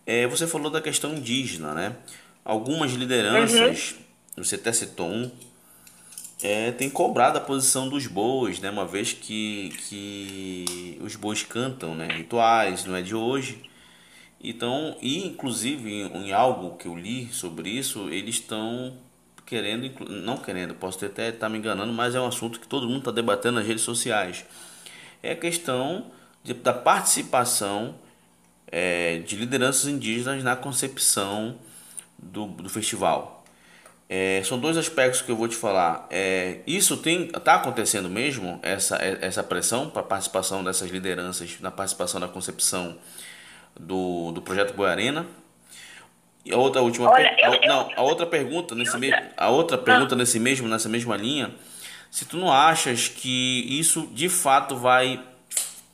é, 0.06 0.26
você 0.28 0.46
falou 0.46 0.70
da 0.70 0.80
questão 0.80 1.12
indígena, 1.14 1.74
né? 1.74 1.96
Algumas 2.44 2.92
lideranças, 2.92 3.96
uhum. 4.36 4.44
você 4.44 4.54
até 4.54 4.72
citou 4.72 5.08
um, 5.08 5.30
é, 6.46 6.70
tem 6.70 6.88
cobrado 6.88 7.38
a 7.38 7.40
posição 7.40 7.88
dos 7.88 8.06
bois, 8.06 8.60
né? 8.60 8.70
Uma 8.70 8.86
vez 8.86 9.12
que, 9.12 9.70
que 9.88 10.96
os 11.00 11.16
bois 11.16 11.42
cantam, 11.42 11.92
né? 11.92 12.06
Rituais, 12.06 12.84
não 12.84 12.94
é 12.94 13.02
de 13.02 13.16
hoje. 13.16 13.68
Então, 14.40 14.96
e 15.02 15.26
inclusive 15.26 15.90
em, 15.92 16.28
em 16.28 16.32
algo 16.32 16.76
que 16.76 16.86
eu 16.86 16.96
li 16.96 17.26
sobre 17.32 17.70
isso, 17.70 18.08
eles 18.10 18.36
estão 18.36 18.96
querendo, 19.44 19.90
não 20.08 20.36
querendo, 20.36 20.72
posso 20.74 21.04
até 21.04 21.30
estar 21.30 21.48
me 21.48 21.58
enganando, 21.58 21.92
mas 21.92 22.14
é 22.14 22.20
um 22.20 22.26
assunto 22.26 22.60
que 22.60 22.68
todo 22.68 22.86
mundo 22.86 23.00
está 23.00 23.10
debatendo 23.10 23.58
nas 23.58 23.66
redes 23.66 23.82
sociais. 23.82 24.44
É 25.24 25.32
a 25.32 25.36
questão 25.36 26.12
de, 26.44 26.54
da 26.54 26.72
participação 26.72 27.96
é, 28.68 29.18
de 29.18 29.34
lideranças 29.34 29.88
indígenas 29.88 30.44
na 30.44 30.54
concepção 30.54 31.58
do, 32.16 32.46
do 32.46 32.68
festival. 32.68 33.35
É, 34.08 34.40
são 34.44 34.58
dois 34.58 34.76
aspectos 34.76 35.20
que 35.20 35.30
eu 35.30 35.36
vou 35.36 35.48
te 35.48 35.56
falar. 35.56 36.06
É, 36.10 36.60
isso 36.66 36.96
tem 36.96 37.24
está 37.24 37.56
acontecendo 37.56 38.08
mesmo 38.08 38.60
essa 38.62 38.96
essa 38.96 39.42
pressão 39.42 39.90
para 39.90 40.00
a 40.00 40.04
participação 40.04 40.62
dessas 40.62 40.90
lideranças 40.90 41.58
na 41.60 41.72
participação 41.72 42.20
na 42.20 42.28
concepção 42.28 42.96
do, 43.78 44.30
do 44.32 44.40
projeto 44.40 44.74
Boiarena 44.74 45.26
e 46.44 46.52
a 46.52 46.56
outra 46.56 46.80
última 46.82 47.10
Olha, 47.10 47.36
eu, 47.40 47.52
a, 47.52 47.66
não, 47.66 47.90
a 47.96 48.02
outra 48.02 48.24
pergunta 48.24 48.76
nesse 48.76 48.96
mesmo 48.96 49.20
a 49.36 49.50
outra 49.50 49.76
pergunta 49.76 50.14
não. 50.14 50.18
nesse 50.18 50.38
mesmo 50.38 50.68
nessa 50.68 50.88
mesma 50.88 51.16
linha, 51.16 51.52
se 52.08 52.24
tu 52.24 52.36
não 52.36 52.52
achas 52.52 53.08
que 53.08 53.66
isso 53.68 54.08
de 54.12 54.28
fato 54.28 54.76
vai 54.76 55.20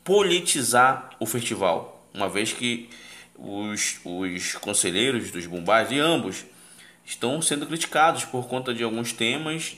politizar 0.05 1.11
o 1.19 1.25
festival, 1.25 2.07
uma 2.13 2.29
vez 2.29 2.53
que 2.53 2.91
os, 3.35 3.99
os 4.05 4.53
conselheiros 4.55 5.31
dos 5.31 5.47
bombais 5.47 5.89
de 5.89 5.99
ambos 5.99 6.45
estão 7.05 7.41
sendo 7.43 7.67
criticados 7.67 8.25
por 8.25 8.49
conta 8.49 8.73
de 8.73 8.83
alguns 8.83 9.13
temas, 9.13 9.77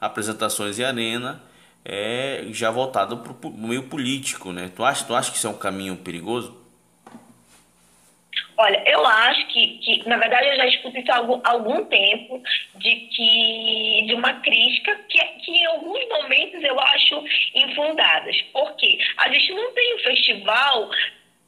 apresentações 0.00 0.78
e 0.78 0.84
arena, 0.84 1.42
é 1.84 2.44
já 2.50 2.70
voltado 2.70 3.18
para 3.18 3.48
o 3.48 3.52
meio 3.52 3.84
político, 3.84 4.52
né? 4.52 4.70
Tu 4.74 4.84
acha, 4.84 5.04
tu 5.04 5.14
acha 5.14 5.30
que 5.30 5.36
isso 5.36 5.46
é 5.46 5.50
um 5.50 5.58
caminho 5.58 5.96
perigoso? 5.96 6.56
Olha, 8.60 8.82
eu 8.86 9.06
acho 9.06 9.46
que, 9.46 9.78
que, 9.78 10.08
na 10.08 10.16
verdade, 10.16 10.48
eu 10.48 10.56
já 10.56 10.66
escuto 10.66 10.98
isso 10.98 11.12
há 11.12 11.18
algum, 11.18 11.40
algum 11.44 11.84
tempo, 11.84 12.42
de 12.74 12.90
que 13.14 14.04
de 14.08 14.14
uma 14.14 14.32
crítica 14.40 14.96
que, 15.08 15.18
que 15.44 15.52
em 15.52 15.64
alguns 15.66 16.08
momentos 16.08 16.62
eu 16.64 16.78
acho 16.80 17.24
infundadas. 17.54 18.36
Por 18.52 18.74
quê? 18.74 18.98
A 19.16 19.30
gente 19.30 19.52
não 19.52 19.72
tem 19.72 19.94
um 19.94 19.98
festival 20.00 20.90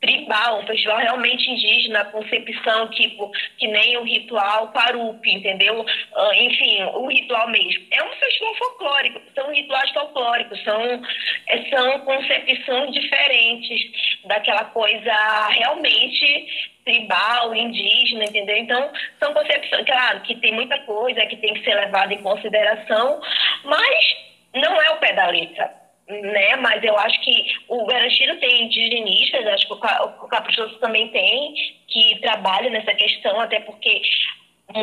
tribal, 0.00 0.60
um 0.60 0.66
festival 0.66 0.98
realmente 0.98 1.50
indígena, 1.50 2.04
concepção 2.06 2.88
tipo 2.90 3.30
que 3.58 3.66
nem 3.66 3.96
o 3.98 4.02
ritual 4.02 4.68
Parupi, 4.68 5.30
entendeu? 5.30 5.80
Uh, 5.80 6.34
enfim, 6.34 6.82
o 6.94 7.06
ritual 7.06 7.48
mesmo. 7.50 7.86
É 7.90 8.02
um 8.02 8.12
festival 8.12 8.54
folclórico, 8.54 9.20
são 9.34 9.52
rituais 9.52 9.90
folclóricos, 9.90 10.62
são, 10.64 11.02
é, 11.48 11.62
são 11.68 12.00
concepções 12.00 12.92
diferentes 12.92 14.20
daquela 14.24 14.64
coisa 14.66 15.48
realmente 15.48 16.70
tribal, 16.84 17.54
indígena, 17.54 18.24
entendeu? 18.24 18.56
Então, 18.56 18.90
são 19.18 19.34
concepções, 19.34 19.84
claro, 19.84 20.20
que 20.20 20.34
tem 20.36 20.52
muita 20.52 20.78
coisa 20.80 21.26
que 21.26 21.36
tem 21.36 21.54
que 21.54 21.64
ser 21.64 21.74
levada 21.74 22.12
em 22.14 22.22
consideração, 22.22 23.20
mas 23.64 24.16
não 24.54 24.80
é 24.80 24.90
o 24.90 24.96
pé 24.96 25.12
da 25.12 25.26
letra, 25.26 25.80
né? 26.11 26.57
Mas 26.57 26.83
eu 26.83 26.96
acho 26.99 27.20
que 27.23 27.44
o 27.68 27.87
Garantido 27.87 28.37
tem 28.37 28.64
indigenistas, 28.64 29.46
acho 29.46 29.66
que 29.66 29.73
o 29.73 30.29
Caprichoso 30.29 30.79
também 30.79 31.09
tem, 31.09 31.55
que 31.88 32.18
trabalham 32.20 32.70
nessa 32.70 32.94
questão, 32.94 33.40
até 33.40 33.61
porque 33.61 34.03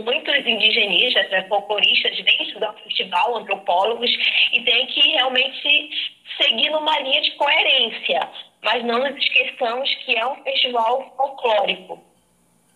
muitos 0.03 0.45
indigenistas, 0.45 1.29
né, 1.29 1.45
folcloristas 1.47 2.15
dentro 2.21 2.59
do 2.59 2.73
festival, 2.83 3.37
antropólogos, 3.37 4.11
e 4.51 4.61
tem 4.61 4.85
que 4.87 4.99
realmente 5.11 5.89
seguir 6.41 6.69
numa 6.69 6.99
linha 6.99 7.21
de 7.21 7.31
coerência 7.31 8.29
mas 8.63 8.83
não 8.83 8.99
nos 8.99 9.15
esqueçamos 9.17 9.93
que 10.03 10.17
é 10.17 10.27
um 10.27 10.43
festival 10.43 11.13
folclórico. 11.15 12.03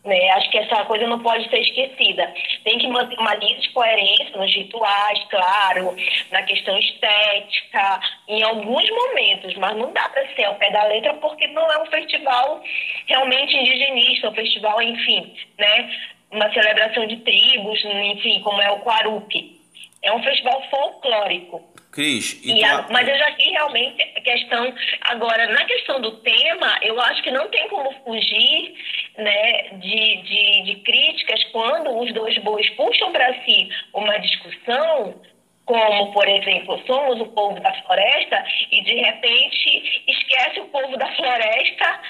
Né? 0.04 0.30
Acho 0.32 0.50
que 0.50 0.58
essa 0.58 0.84
coisa 0.86 1.06
não 1.08 1.20
pode 1.20 1.48
ser 1.50 1.60
esquecida. 1.60 2.34
Tem 2.64 2.80
que 2.80 2.88
manter 2.88 3.18
uma 3.20 3.36
linha 3.36 3.60
de 3.60 3.70
coerência 3.70 4.36
nos 4.36 4.54
rituais, 4.54 5.24
claro, 5.30 5.96
na 6.32 6.42
questão 6.44 6.78
estética, 6.78 8.00
em 8.28 8.42
alguns 8.42 8.90
momentos, 8.90 9.54
mas 9.56 9.78
não 9.78 9.94
dá 9.94 10.10
para 10.10 10.28
ser 10.36 10.46
ao 10.46 10.56
pé 10.56 10.72
da 10.72 10.84
letra 10.86 11.14
porque 11.16 11.48
não 11.48 11.72
é 11.72 11.82
um 11.84 11.86
festival 11.86 12.64
realmente 13.06 13.56
indigenista, 13.56 14.30
um 14.30 14.36
festival, 14.36 14.82
enfim, 14.82 15.36
né? 15.60 15.90
uma 16.32 16.52
celebração 16.54 17.06
de 17.06 17.18
tribos, 17.18 17.84
enfim, 17.84 18.42
como 18.42 18.62
é 18.62 18.72
o 18.72 18.80
Quarupi. 18.80 19.60
É 20.02 20.12
um 20.12 20.24
festival 20.24 20.64
folclórico. 20.70 21.62
Cris, 21.92 22.42
a, 22.64 22.88
mas 22.90 23.08
eu 23.08 23.18
já 23.18 23.30
vi 23.32 23.44
realmente 23.52 24.02
a 24.02 24.22
questão. 24.22 24.74
Agora, 25.02 25.46
na 25.48 25.66
questão 25.66 26.00
do 26.00 26.18
tema, 26.18 26.80
eu 26.82 27.00
acho 27.02 27.22
que 27.22 27.30
não 27.32 27.50
tem 27.50 27.68
como 27.68 27.92
fugir 28.06 28.74
né, 29.22 29.70
de, 29.74 30.22
de, 30.24 30.64
de 30.64 30.76
críticas 30.84 31.44
quando 31.52 31.98
os 31.98 32.14
dois 32.14 32.38
bois 32.40 32.68
puxam 32.72 33.12
para 33.12 33.34
si 33.44 33.70
uma 33.94 34.18
discussão, 34.18 35.22
como, 35.66 36.12
por 36.12 36.28
exemplo, 36.28 36.82
somos 36.86 37.22
o 37.22 37.28
povo 37.28 37.60
da 37.60 37.74
floresta, 37.84 38.44
e 38.72 38.82
de 38.84 38.96
repente 38.96 40.04
esquece 40.08 40.60
o 40.60 40.66
povo 40.66 40.98
da 40.98 41.08
floresta 41.16 42.02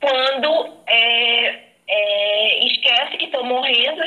quando 0.00 0.78
é, 0.86 1.60
é, 1.88 2.66
esquece 2.66 3.16
que 3.16 3.26
estão 3.26 3.44
morrendo, 3.44 4.02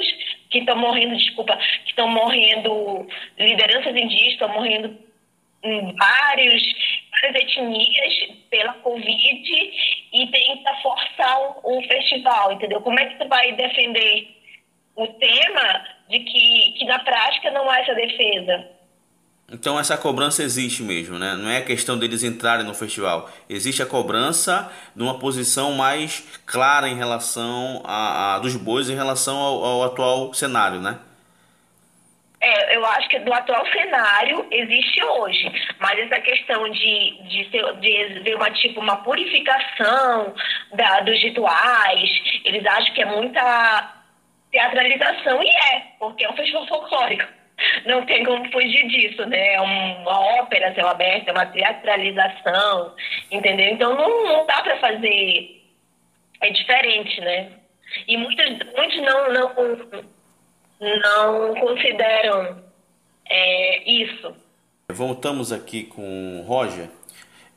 que 0.50 0.60
estão 0.60 0.78
morrendo, 0.78 1.18
desculpa, 1.18 1.58
que 1.58 1.90
estão 1.90 2.08
morrendo 2.08 3.08
lideranças 3.38 3.96
indígenas, 3.96 4.34
estão 4.34 4.50
morrendo 4.50 4.98
vários, 5.98 6.64
várias 7.12 7.44
etnias 7.44 8.38
pela 8.50 8.74
Covid 8.76 9.97
e 10.14 10.28
tenta 10.28 10.74
forçar 10.82 11.40
um, 11.64 11.78
um, 11.78 11.82
festival, 11.84 12.52
entendeu? 12.54 12.82
Como 12.82 13.00
é 13.00 13.06
que 13.06 13.20
tu 13.20 13.28
vai 13.28 13.52
defender 13.54 14.36
o 14.96 15.08
tema 15.08 15.86
de 16.10 16.20
que, 16.20 16.76
que 16.78 16.86
na 16.86 17.00
prática 17.00 17.52
não 17.52 17.70
há 17.70 17.80
essa 17.80 17.94
defesa? 17.94 18.78
Então 19.50 19.80
essa 19.80 19.98
cobrança 19.98 20.44
existe 20.44 20.84
mesmo, 20.84 21.18
né? 21.18 21.36
Não 21.36 21.50
é 21.50 21.62
questão 21.62 21.98
deles 21.98 22.22
entrarem 22.22 22.66
no 22.66 22.74
festival. 22.74 23.30
Existe 23.50 23.82
a 23.82 23.86
cobrança 23.86 24.70
de 24.94 25.02
uma 25.02 25.20
posição 25.20 25.72
mais 25.74 26.24
clara 26.46 26.90
em 26.90 26.96
relação 26.96 27.82
a, 27.86 28.36
a 28.36 28.40
dos 28.40 28.58
bois 28.58 28.90
em 28.90 28.96
relação 28.96 29.38
ao, 29.38 29.64
ao 29.64 29.84
atual 29.84 30.34
cenário, 30.34 30.82
né? 30.82 31.00
É, 32.40 32.76
eu 32.76 32.86
acho 32.86 33.10
que 33.10 33.18
do 33.20 33.34
atual 33.34 33.66
cenário 33.72 34.46
existe 34.52 35.04
hoje, 35.04 35.52
mas 35.80 35.98
essa 35.98 36.22
questão 36.22 36.70
de, 36.70 37.24
de, 37.24 37.50
ser, 37.50 37.74
de 37.78 38.20
ver 38.20 38.36
uma, 38.36 38.52
tipo, 38.52 38.80
uma 38.80 38.98
purificação 38.98 40.36
da, 40.74 41.00
dos 41.00 41.20
rituais, 41.22 42.10
eles 42.46 42.64
acham 42.66 42.94
que 42.94 43.02
é 43.02 43.06
muita 43.06 43.96
teatralização, 44.52 45.42
e 45.42 45.50
é, 45.50 45.80
porque 45.98 46.26
é 46.26 46.30
um 46.30 46.36
festival 46.36 46.68
folclórico. 46.68 47.28
Não 47.86 48.06
tem 48.06 48.24
como 48.24 48.52
fugir 48.52 48.88
disso, 48.88 49.26
né? 49.26 49.54
É 49.56 49.62
uma 49.62 50.20
ópera 50.40 50.76
céu 50.76 50.88
aberto, 50.88 51.30
é 51.30 51.32
uma 51.32 51.48
teatralização, 51.48 52.94
entendeu? 53.32 53.74
Então 53.74 53.96
não, 53.96 54.24
não 54.26 54.46
dá 54.46 54.62
para 54.62 54.78
fazer. 54.78 55.64
É 56.40 56.52
diferente, 56.52 57.20
né? 57.20 57.52
E 58.08 58.16
muitos, 58.16 58.46
muitos 58.76 59.02
não, 59.02 59.34
não 59.34 59.56
não 60.80 61.56
consideram 61.56 62.62
é, 63.26 63.90
isso. 63.90 64.34
Voltamos 64.92 65.52
aqui 65.52 65.84
com 65.84 66.40
o 66.40 66.44
Roger. 66.44 66.90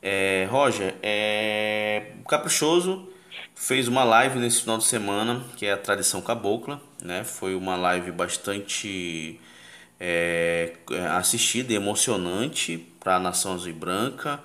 É, 0.01 0.47
Roger, 0.49 0.95
é, 1.01 2.11
o 2.21 2.27
Caprichoso 2.27 3.07
fez 3.55 3.87
uma 3.87 4.03
live 4.03 4.39
nesse 4.39 4.61
final 4.61 4.77
de 4.77 4.83
semana, 4.83 5.43
que 5.55 5.65
é 5.65 5.71
a 5.71 5.77
Tradição 5.77 6.21
Cabocla, 6.21 6.81
né? 7.01 7.23
Foi 7.23 7.55
uma 7.55 7.75
live 7.75 8.11
bastante 8.11 9.39
é, 9.99 10.73
assistida 11.11 11.71
e 11.71 11.75
emocionante 11.75 12.77
para 12.99 13.17
a 13.17 13.19
nação 13.19 13.53
azul 13.53 13.69
e 13.69 13.73
branca, 13.73 14.39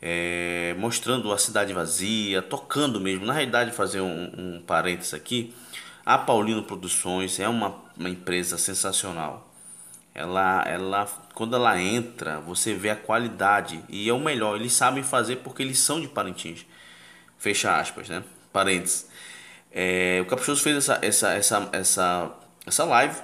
é, 0.00 0.74
mostrando 0.78 1.32
a 1.32 1.38
cidade 1.38 1.72
vazia, 1.72 2.42
tocando 2.42 3.00
mesmo. 3.00 3.24
Na 3.24 3.32
realidade, 3.32 3.72
fazer 3.72 4.00
um, 4.00 4.30
um 4.36 4.62
parênteses 4.62 5.14
aqui, 5.14 5.54
a 6.04 6.18
Paulino 6.18 6.62
Produções 6.62 7.38
é 7.38 7.48
uma, 7.48 7.74
uma 7.96 8.08
empresa 8.08 8.58
sensacional. 8.58 9.48
Ela, 10.14 10.62
ela, 10.66 11.06
quando 11.34 11.56
ela 11.56 11.80
entra, 11.80 12.38
você 12.40 12.74
vê 12.74 12.90
a 12.90 12.96
qualidade 12.96 13.82
e 13.88 14.08
é 14.08 14.12
o 14.12 14.20
melhor. 14.20 14.56
Eles 14.56 14.72
sabem 14.72 15.02
fazer 15.02 15.36
porque 15.36 15.62
eles 15.62 15.78
são 15.78 16.00
de 16.00 16.08
Parintins. 16.08 16.66
Fecha 17.38 17.78
aspas, 17.78 18.08
né? 18.08 18.22
Parênteses. 18.52 19.08
É, 19.70 20.20
o 20.22 20.26
Caprichoso 20.26 20.62
fez 20.62 20.76
essa, 20.76 20.98
essa, 21.02 21.32
essa, 21.32 21.68
essa, 21.72 22.30
essa 22.66 22.84
live. 22.84 23.18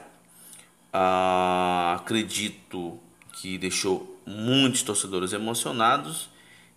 Ah, 0.93 1.97
acredito 2.01 2.99
que 3.33 3.59
deixou 3.59 4.19
muitos 4.27 4.83
torcedores 4.83 5.33
emocionados 5.33 6.31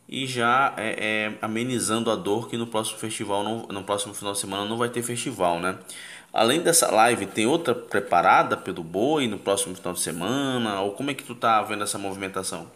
e 0.07 0.27
já 0.27 0.73
é, 0.75 0.89
é, 0.99 1.37
amenizando 1.41 2.11
a 2.11 2.15
dor 2.17 2.49
que 2.49 2.57
no 2.57 2.67
próximo 2.67 2.99
festival, 2.99 3.43
não, 3.43 3.65
no 3.67 3.83
próximo 3.83 4.13
final 4.13 4.33
de 4.33 4.39
semana 4.39 4.65
não 4.65 4.77
vai 4.77 4.89
ter 4.89 5.01
festival, 5.01 5.59
né? 5.59 5.77
Além 6.33 6.61
dessa 6.61 6.89
live, 6.89 7.25
tem 7.25 7.45
outra 7.45 7.75
preparada 7.75 8.55
pelo 8.55 8.83
Boi 8.83 9.27
no 9.27 9.37
próximo 9.37 9.75
final 9.75 9.93
de 9.93 9.99
semana? 9.99 10.81
Ou 10.81 10.91
como 10.93 11.11
é 11.11 11.13
que 11.13 11.23
tu 11.23 11.35
tá 11.35 11.61
vendo 11.61 11.83
essa 11.83 11.97
movimentação? 11.97 12.71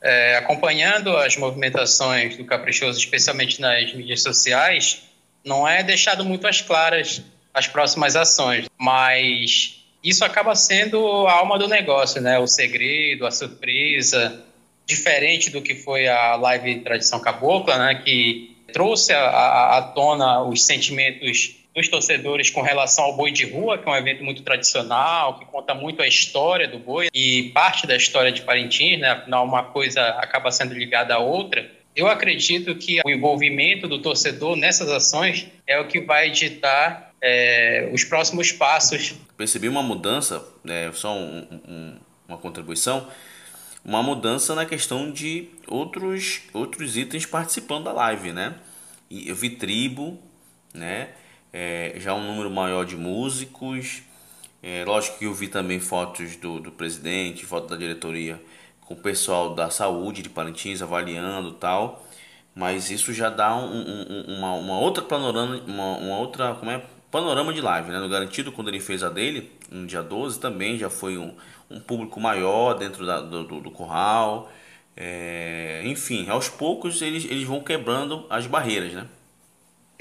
É, 0.00 0.36
acompanhando 0.36 1.16
as 1.16 1.36
movimentações 1.36 2.36
do 2.36 2.44
Caprichoso, 2.44 2.98
especialmente 2.98 3.60
nas 3.60 3.92
mídias 3.94 4.22
sociais, 4.22 5.02
não 5.44 5.68
é 5.68 5.82
deixado 5.82 6.24
muito 6.24 6.46
às 6.46 6.60
claras 6.60 7.22
as 7.54 7.66
próximas 7.66 8.16
ações, 8.16 8.66
mas 8.78 9.84
isso 10.02 10.24
acaba 10.24 10.54
sendo 10.54 11.26
a 11.26 11.32
alma 11.32 11.58
do 11.58 11.68
negócio, 11.68 12.20
né? 12.20 12.38
O 12.38 12.46
segredo, 12.46 13.26
a 13.26 13.30
surpresa, 13.30 14.42
diferente 14.86 15.50
do 15.50 15.60
que 15.60 15.74
foi 15.74 16.08
a 16.08 16.34
live 16.36 16.80
Tradição 16.80 17.20
Cabocla, 17.20 17.76
né? 17.76 18.02
Que 18.02 18.56
trouxe 18.72 19.12
à 19.12 19.92
tona 19.94 20.42
os 20.42 20.64
sentimentos 20.64 21.61
dos 21.74 21.88
torcedores 21.88 22.50
com 22.50 22.60
relação 22.60 23.04
ao 23.04 23.16
boi 23.16 23.32
de 23.32 23.50
rua, 23.50 23.78
que 23.78 23.88
é 23.88 23.92
um 23.92 23.96
evento 23.96 24.22
muito 24.22 24.42
tradicional, 24.42 25.38
que 25.38 25.46
conta 25.46 25.74
muito 25.74 26.02
a 26.02 26.06
história 26.06 26.68
do 26.68 26.78
boi 26.78 27.08
e 27.14 27.50
parte 27.54 27.86
da 27.86 27.96
história 27.96 28.30
de 28.30 28.42
Parintins, 28.42 29.00
né? 29.00 29.10
Afinal, 29.10 29.44
uma 29.44 29.64
coisa 29.64 30.02
acaba 30.18 30.50
sendo 30.50 30.74
ligada 30.74 31.14
à 31.14 31.18
outra. 31.18 31.70
Eu 31.94 32.08
acredito 32.08 32.74
que 32.74 33.00
o 33.04 33.10
envolvimento 33.10 33.86
do 33.86 34.00
torcedor 34.00 34.56
nessas 34.56 34.90
ações 34.90 35.46
é 35.66 35.78
o 35.78 35.88
que 35.88 36.00
vai 36.00 36.30
ditar 36.30 37.12
é, 37.20 37.88
os 37.92 38.04
próximos 38.04 38.50
passos. 38.50 39.14
Percebi 39.36 39.68
uma 39.68 39.82
mudança, 39.82 40.44
né, 40.64 40.90
só 40.94 41.14
um, 41.14 41.46
um, 41.68 41.96
uma 42.28 42.38
contribuição, 42.38 43.06
uma 43.84 44.02
mudança 44.02 44.54
na 44.54 44.64
questão 44.64 45.10
de 45.10 45.48
outros, 45.66 46.42
outros 46.52 46.96
itens 46.96 47.26
participando 47.26 47.84
da 47.84 47.92
live, 47.92 48.32
né? 48.32 48.54
Eu 49.10 49.34
vi 49.34 49.50
tribo, 49.50 50.18
né? 50.72 51.08
É, 51.52 51.94
já 51.96 52.14
um 52.14 52.26
número 52.26 52.50
maior 52.50 52.84
de 52.84 52.96
músicos. 52.96 54.02
É, 54.62 54.84
lógico 54.84 55.18
que 55.18 55.24
eu 55.24 55.34
vi 55.34 55.48
também 55.48 55.80
fotos 55.80 56.36
do, 56.36 56.60
do 56.60 56.70
presidente, 56.70 57.44
foto 57.44 57.68
da 57.68 57.76
diretoria 57.76 58.40
com 58.80 58.94
o 58.94 58.96
pessoal 58.96 59.54
da 59.54 59.70
saúde 59.70 60.22
de 60.22 60.28
Parintins 60.28 60.82
avaliando 60.82 61.52
tal. 61.52 62.06
Mas 62.54 62.90
isso 62.90 63.12
já 63.12 63.30
dá 63.30 63.56
um, 63.56 63.64
um, 63.64 64.36
uma, 64.38 64.52
uma 64.54 64.78
outra 64.78 65.02
panorama, 65.02 65.60
uma, 65.66 65.96
uma, 65.96 66.18
outra, 66.18 66.54
como 66.54 66.70
é? 66.70 66.82
Panorama 67.10 67.52
de 67.52 67.60
live, 67.60 67.90
né? 67.90 67.98
No 67.98 68.08
Garantido, 68.08 68.52
quando 68.52 68.68
ele 68.68 68.80
fez 68.80 69.02
a 69.02 69.08
dele, 69.08 69.50
no 69.70 69.86
dia 69.86 70.02
12, 70.02 70.38
também 70.38 70.78
já 70.78 70.90
foi 70.90 71.16
um, 71.18 71.34
um 71.70 71.80
público 71.80 72.20
maior 72.20 72.74
dentro 72.74 73.06
da, 73.06 73.20
do, 73.20 73.44
do, 73.44 73.60
do 73.60 73.70
curral. 73.70 74.50
É, 74.96 75.82
enfim, 75.86 76.28
aos 76.28 76.48
poucos 76.48 77.00
eles, 77.00 77.24
eles 77.24 77.44
vão 77.44 77.60
quebrando 77.62 78.26
as 78.28 78.46
barreiras, 78.46 78.92
né? 78.92 79.06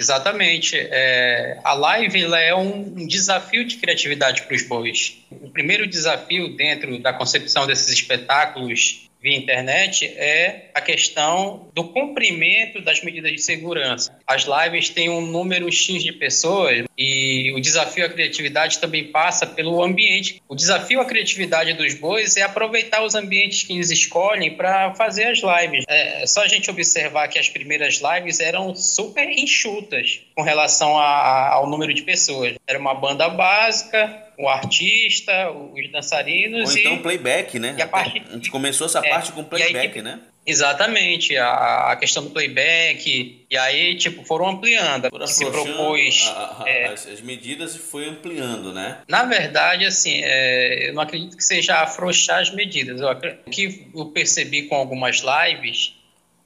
Exatamente. 0.02 0.76
É, 0.76 1.60
a 1.64 1.76
live 1.76 2.24
é 2.34 2.56
um, 2.56 3.06
desafio 3.06 3.64
de 3.64 3.78
criatividade 3.78 4.42
para 4.42 4.56
os 4.56 4.64
bois. 4.64 5.20
O 5.30 5.52
primeiro 5.52 5.86
desafio 5.86 6.58
dentro 6.58 7.00
da 7.00 7.14
concepção 7.14 7.68
desses 7.68 7.88
espetáculos 7.90 9.11
via 9.22 9.38
internet 9.38 10.06
é 10.06 10.70
a 10.74 10.82
questão 10.82 11.68
do 11.74 11.84
cumprimento 11.86 12.82
das 12.82 13.04
medidas 13.04 13.32
de 13.32 13.42
segurança. 13.42 14.18
As 14.26 14.46
lives 14.46 14.90
têm 14.90 15.10
um 15.10 15.22
número 15.22 15.72
X 15.72 16.04
de 16.04 16.12
pessoas 16.12 16.86
e 16.98 17.52
o 17.56 17.62
desafio 17.62 18.06
à 18.06 18.10
criatividade 18.10 18.80
também 18.80 19.12
passa 19.12 19.46
pelo 19.46 19.84
ambiente. 19.84 20.42
O 20.50 20.56
desafio 20.56 21.00
à 21.02 21.06
criatividade 21.06 21.74
dos 21.74 21.94
bois 21.94 22.36
é 22.36 22.42
aproveitar 22.42 23.04
os 23.04 23.14
ambientes 23.14 23.64
que 23.64 23.74
eles 23.74 23.92
escolhem 23.92 24.56
para 24.56 24.94
fazer 24.96 25.26
as 25.26 25.40
lives. 25.40 25.86
É 25.88 26.26
só 26.26 26.44
a 26.44 26.48
gente 26.48 26.70
observar 26.70 27.28
que 27.28 27.38
as 27.38 27.50
primeiras 27.50 28.02
lives 28.02 28.40
eram 28.40 28.74
super 28.76 29.30
enxutas 29.30 30.22
com 30.36 30.42
relação 30.42 30.98
a, 30.98 31.06
a, 31.06 31.54
ao 31.54 31.70
número 31.70 31.94
de 31.94 32.02
pessoas. 32.02 32.56
Era 32.72 32.80
uma 32.80 32.94
banda 32.94 33.28
básica, 33.28 34.32
o 34.38 34.48
artista, 34.48 35.52
os 35.52 35.92
dançarinos. 35.92 36.72
Ou 36.72 36.78
então 36.78 36.94
e, 36.94 37.00
playback, 37.00 37.60
né? 37.60 37.76
E 37.78 37.82
a, 37.82 37.88
parte, 37.88 38.24
a 38.30 38.34
gente 38.34 38.50
começou 38.50 38.88
essa 38.88 39.00
é, 39.06 39.10
parte 39.10 39.34
com 39.34 39.44
playback, 39.44 39.98
aí, 39.98 40.02
né? 40.02 40.22
Exatamente, 40.46 41.36
a, 41.36 41.92
a 41.92 41.96
questão 41.98 42.24
do 42.24 42.30
playback, 42.30 43.46
e 43.50 43.58
aí, 43.58 43.96
tipo, 43.98 44.24
foram 44.24 44.48
ampliando. 44.48 45.10
Foram 45.10 45.28
se 45.28 45.46
propôs. 45.46 46.32
A, 46.34 46.64
é, 46.66 46.86
as, 46.86 47.08
as, 47.08 47.20
medidas 47.20 47.76
e 47.76 47.80
foi 47.80 48.08
ampliando, 48.08 48.72
né? 48.72 49.00
Na 49.06 49.26
verdade, 49.26 49.86
assim, 49.86 50.22
é, 50.24 50.88
eu 50.88 50.94
não 50.94 51.02
acredito 51.02 51.36
que 51.36 51.44
seja 51.44 51.82
afrouxar 51.82 52.40
as 52.40 52.50
medidas. 52.52 53.02
Eu, 53.02 53.10
o 53.10 53.50
que 53.52 53.88
eu 53.94 54.06
percebi 54.06 54.64
com 54.64 54.76
algumas 54.76 55.22
lives 55.22 55.94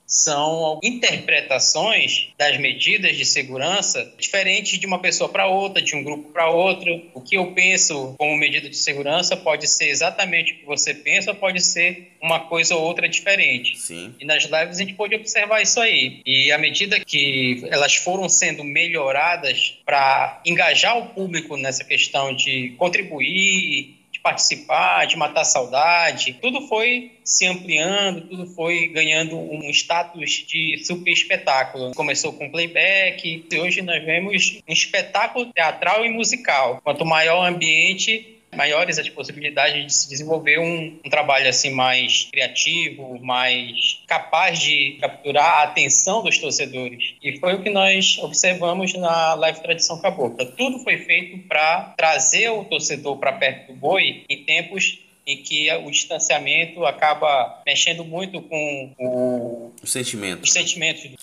são 0.06 0.80
interpretações 0.84 2.30
das 2.38 2.58
medidas 2.58 3.18
de 3.18 3.26
segurança 3.26 4.14
diferentes 4.18 4.80
de 4.80 4.86
uma 4.86 5.00
pessoa 5.00 5.30
para 5.30 5.48
outra, 5.48 5.82
de 5.82 5.96
um 5.96 6.04
grupo 6.04 6.30
para 6.32 6.50
outro. 6.50 7.02
O 7.14 7.22
que 7.22 7.38
eu 7.38 7.52
penso 7.54 8.16
como 8.18 8.38
medida 8.38 8.70
de 8.70 8.78
segurança 8.78 9.36
pode 9.36 9.68
ser 9.68 9.90
exatamente 9.90 10.54
o 10.54 10.58
que 10.58 10.66
você 10.66 10.94
pensa, 10.94 11.34
pode 11.34 11.62
ser 11.62 12.12
uma 12.22 12.40
coisa 12.40 12.76
ou 12.76 12.84
outra 12.84 13.10
diferente. 13.10 13.78
Sim. 13.78 14.14
E 14.20 14.26
nas 14.26 14.44
lives 14.44 14.78
a 14.78 14.82
gente 14.82 14.94
pode 14.94 15.16
observar 15.16 15.62
isso 15.62 15.80
aí. 15.80 16.22
E 16.26 16.52
à 16.52 16.58
medida 16.58 17.00
que 17.00 17.64
elas 17.70 17.96
foram 17.96 18.30
sendo 18.30 18.64
melhoradas 18.64 19.80
para 19.86 20.42
engajar 20.46 20.98
o 20.98 21.08
público 21.10 21.58
nessa 21.58 21.84
questão 21.84 22.36
de 22.36 22.74
contribuir 22.78 23.95
participar, 24.26 25.06
de 25.06 25.16
matar 25.16 25.44
saudade, 25.44 26.34
tudo 26.42 26.68
foi 26.68 27.12
se 27.24 27.46
ampliando, 27.46 28.22
tudo 28.22 28.48
foi 28.48 28.88
ganhando 28.88 29.38
um 29.38 29.70
status 29.70 30.44
de 30.48 30.84
super 30.84 31.12
espetáculo. 31.12 31.92
Começou 31.94 32.34
com 32.34 32.50
playback, 32.50 33.46
e 33.52 33.60
hoje 33.60 33.84
nós 33.84 34.04
vemos 34.04 34.60
um 34.68 34.74
espetáculo 34.74 35.54
teatral 35.54 36.04
e 36.04 36.10
musical. 36.10 36.82
Quanto 36.84 37.06
maior 37.06 37.44
o 37.44 37.46
ambiente, 37.46 38.35
maiores 38.56 38.98
as 38.98 39.10
possibilidades 39.10 39.86
de 39.86 39.94
se 39.94 40.10
desenvolver 40.10 40.60
um, 40.60 41.00
um, 41.04 41.10
trabalho 41.10 41.48
assim 41.48 41.72
mais 41.72 42.28
criativo, 42.32 43.20
mais 43.22 44.04
capaz 44.08 44.60
de 44.60 44.98
capturar 45.00 45.62
a 45.62 45.64
atenção 45.64 46.24
dos 46.24 46.38
torcedores. 46.38 47.16
E 47.22 47.38
foi 47.40 47.56
o 47.56 47.64
que 47.64 47.70
nós 47.70 48.18
observamos 48.20 48.94
na 48.94 49.34
Live 49.36 49.62
Tradição 49.62 50.02
Cabocla. 50.02 50.46
Tudo 50.46 50.80
foi 50.80 50.98
feito 50.98 51.48
para 51.48 51.94
trazer 51.98 52.50
o 52.50 52.64
torcedor 52.66 53.18
para 53.18 53.34
perto 53.34 53.74
do 53.74 53.80
boi 53.80 54.24
em 54.30 54.44
tempos 54.44 55.00
em 55.28 55.38
que 55.42 55.72
o 55.74 55.90
distanciamento 55.90 56.86
acaba 56.86 57.62
mexendo 57.66 58.06
muito 58.06 58.42
com 58.42 58.94
o, 59.00 59.72
o 59.82 59.88
sentimento. 59.88 60.44
os 60.44 60.52
sentimentos. 60.52 61.16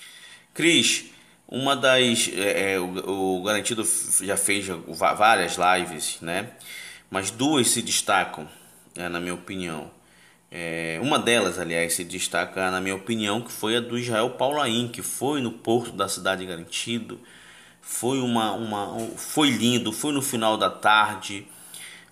Cris, 0.52 1.04
uma 1.48 1.76
das. 1.76 2.30
É, 2.34 2.72
é, 2.72 2.80
o, 2.80 3.38
o 3.38 3.42
Garantido 3.42 3.86
já 4.22 4.36
fez 4.36 4.66
várias 4.88 5.56
lives, 5.56 6.18
né? 6.20 6.48
Mas 7.12 7.30
duas 7.30 7.68
se 7.68 7.82
destacam, 7.82 8.48
é, 8.96 9.06
na 9.06 9.20
minha 9.20 9.34
opinião. 9.34 9.90
É, 10.50 10.98
uma 11.02 11.18
delas, 11.18 11.58
aliás, 11.58 11.92
se 11.92 12.04
destaca, 12.04 12.70
na 12.70 12.80
minha 12.80 12.96
opinião, 12.96 13.42
que 13.42 13.52
foi 13.52 13.76
a 13.76 13.80
do 13.80 13.98
Israel 13.98 14.30
Paulaim, 14.30 14.88
que 14.88 15.02
foi 15.02 15.42
no 15.42 15.52
porto 15.52 15.92
da 15.92 16.08
cidade 16.08 16.46
garantido. 16.46 17.20
Foi 17.82 18.18
uma, 18.18 18.52
uma, 18.52 18.98
foi 19.18 19.50
lindo, 19.50 19.92
foi 19.92 20.10
no 20.14 20.22
final 20.22 20.56
da 20.56 20.70
tarde. 20.70 21.46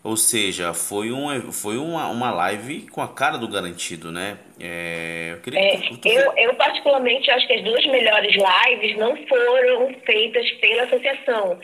Ou 0.03 0.17
seja, 0.17 0.73
foi, 0.73 1.13
um, 1.13 1.53
foi 1.53 1.77
uma, 1.77 2.07
uma 2.09 2.31
live 2.31 2.89
com 2.91 3.03
a 3.03 3.09
cara 3.09 3.37
do 3.37 3.47
garantido, 3.47 4.11
né? 4.11 4.39
É, 4.59 5.33
eu, 5.33 5.41
queria 5.41 5.61
é, 5.61 5.77
tu... 5.77 6.09
eu, 6.09 6.33
eu, 6.39 6.55
particularmente, 6.55 7.31
acho 7.31 7.47
que 7.47 7.53
as 7.53 7.63
duas 7.63 7.85
melhores 7.85 8.35
lives 8.35 8.97
não 8.97 9.15
foram 9.27 9.95
feitas 10.07 10.51
pela 10.53 10.85
associação. 10.85 11.59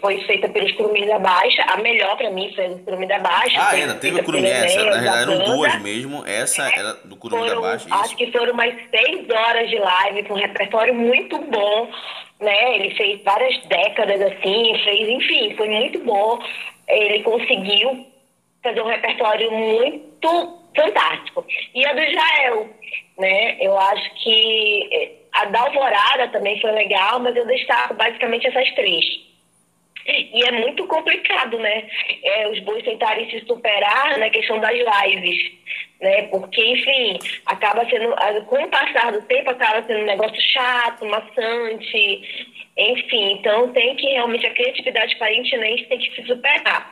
Foi 0.00 0.20
feita 0.20 0.48
pelos 0.48 0.70
Curumim 0.72 1.04
da 1.06 1.18
Baixa. 1.18 1.62
A 1.62 1.76
melhor 1.78 2.16
para 2.16 2.30
mim 2.30 2.52
foi 2.54 2.66
a 2.66 2.68
do 2.68 2.78
Curumim 2.78 3.08
da 3.08 3.18
Baixa. 3.18 3.60
Ah, 3.60 3.70
ainda 3.70 3.94
teve 3.94 4.20
o 4.20 4.24
Curumim, 4.24 4.46
essa. 4.46 4.76
Na 4.76 4.90
realidade 4.92 5.32
eram 5.32 5.44
duas 5.44 5.82
mesmo. 5.82 6.24
Essa 6.26 6.68
é, 6.68 6.78
era 6.78 6.94
do 7.04 7.16
Curumim 7.16 7.48
da 7.48 7.60
Baixa. 7.60 7.88
Isso. 7.88 7.94
Acho 7.94 8.16
que 8.16 8.30
foram 8.30 8.54
mais 8.54 8.72
seis 8.90 9.28
horas 9.28 9.68
de 9.68 9.78
live, 9.78 10.22
com 10.24 10.34
um 10.34 10.38
repertório 10.38 10.94
muito 10.94 11.38
bom. 11.38 11.90
Né? 12.40 12.76
Ele 12.76 12.94
fez 12.94 13.22
várias 13.24 13.64
décadas 13.66 14.20
assim, 14.20 14.78
fez, 14.84 15.08
enfim, 15.08 15.54
foi 15.56 15.68
muito 15.68 15.98
bom 16.00 16.38
ele 16.88 17.22
conseguiu 17.22 18.06
fazer 18.62 18.80
um 18.80 18.86
repertório 18.86 19.50
muito 19.52 20.64
fantástico. 20.74 21.44
E 21.74 21.84
a 21.86 21.92
do 21.92 22.00
Israel, 22.00 22.68
né? 23.18 23.56
Eu 23.60 23.78
acho 23.78 24.14
que 24.22 24.88
eh, 24.92 25.12
a 25.32 25.44
da 25.46 25.60
Alvorada 25.60 26.28
também 26.28 26.60
foi 26.60 26.72
legal, 26.72 27.20
mas 27.20 27.36
eu 27.36 27.46
destaco 27.46 27.94
basicamente 27.94 28.46
essas 28.46 28.70
três. 28.74 29.04
E 30.06 30.44
é 30.44 30.52
muito 30.52 30.86
complicado, 30.86 31.58
né? 31.58 31.88
É, 32.22 32.48
os 32.48 32.60
bois 32.60 32.84
tentarem 32.84 33.28
se 33.30 33.40
superar 33.46 34.18
na 34.18 34.28
questão 34.28 34.60
das 34.60 34.74
lives, 34.74 35.52
né? 36.00 36.22
Porque, 36.24 36.62
enfim, 36.62 37.18
acaba 37.46 37.88
sendo, 37.88 38.14
com 38.44 38.62
o 38.62 38.68
passar 38.68 39.12
do 39.12 39.22
tempo, 39.22 39.50
acaba 39.50 39.82
sendo 39.86 40.00
um 40.00 40.06
negócio 40.06 40.40
chato, 40.42 41.06
maçante, 41.06 42.53
enfim, 42.76 43.32
então 43.32 43.72
tem 43.72 43.94
que 43.96 44.06
realmente 44.06 44.46
a 44.46 44.54
criatividade 44.54 45.16
parentinense 45.16 45.84
tem 45.84 45.98
que 45.98 46.14
se 46.14 46.26
superar. 46.26 46.90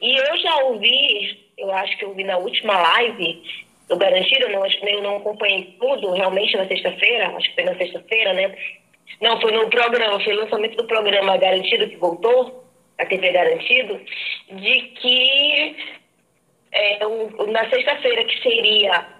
E 0.00 0.16
eu 0.16 0.38
já 0.38 0.56
ouvi, 0.64 1.38
eu 1.56 1.70
acho 1.72 1.96
que 1.96 2.04
eu 2.04 2.08
ouvi 2.08 2.24
na 2.24 2.36
última 2.36 2.80
live 2.80 3.42
do 3.88 3.96
Garantido, 3.96 4.48
não, 4.48 4.64
eu 4.66 5.02
não 5.02 5.16
acompanhei 5.16 5.76
tudo 5.78 6.12
realmente 6.12 6.56
na 6.56 6.66
sexta-feira, 6.66 7.28
acho 7.36 7.48
que 7.48 7.54
foi 7.54 7.64
na 7.64 7.76
sexta-feira, 7.76 8.32
né? 8.32 8.56
Não, 9.20 9.40
foi 9.40 9.52
no 9.52 9.68
programa, 9.68 10.20
foi 10.20 10.34
o 10.34 10.40
lançamento 10.40 10.76
do 10.76 10.86
programa 10.86 11.36
Garantido 11.36 11.88
que 11.88 11.96
voltou, 11.96 12.64
a 12.98 13.06
TV 13.06 13.32
Garantido, 13.32 14.00
de 14.50 14.80
que 14.80 15.76
é, 16.72 17.06
o, 17.06 17.46
na 17.46 17.68
sexta-feira, 17.68 18.24
que 18.24 18.42
seria 18.42 19.19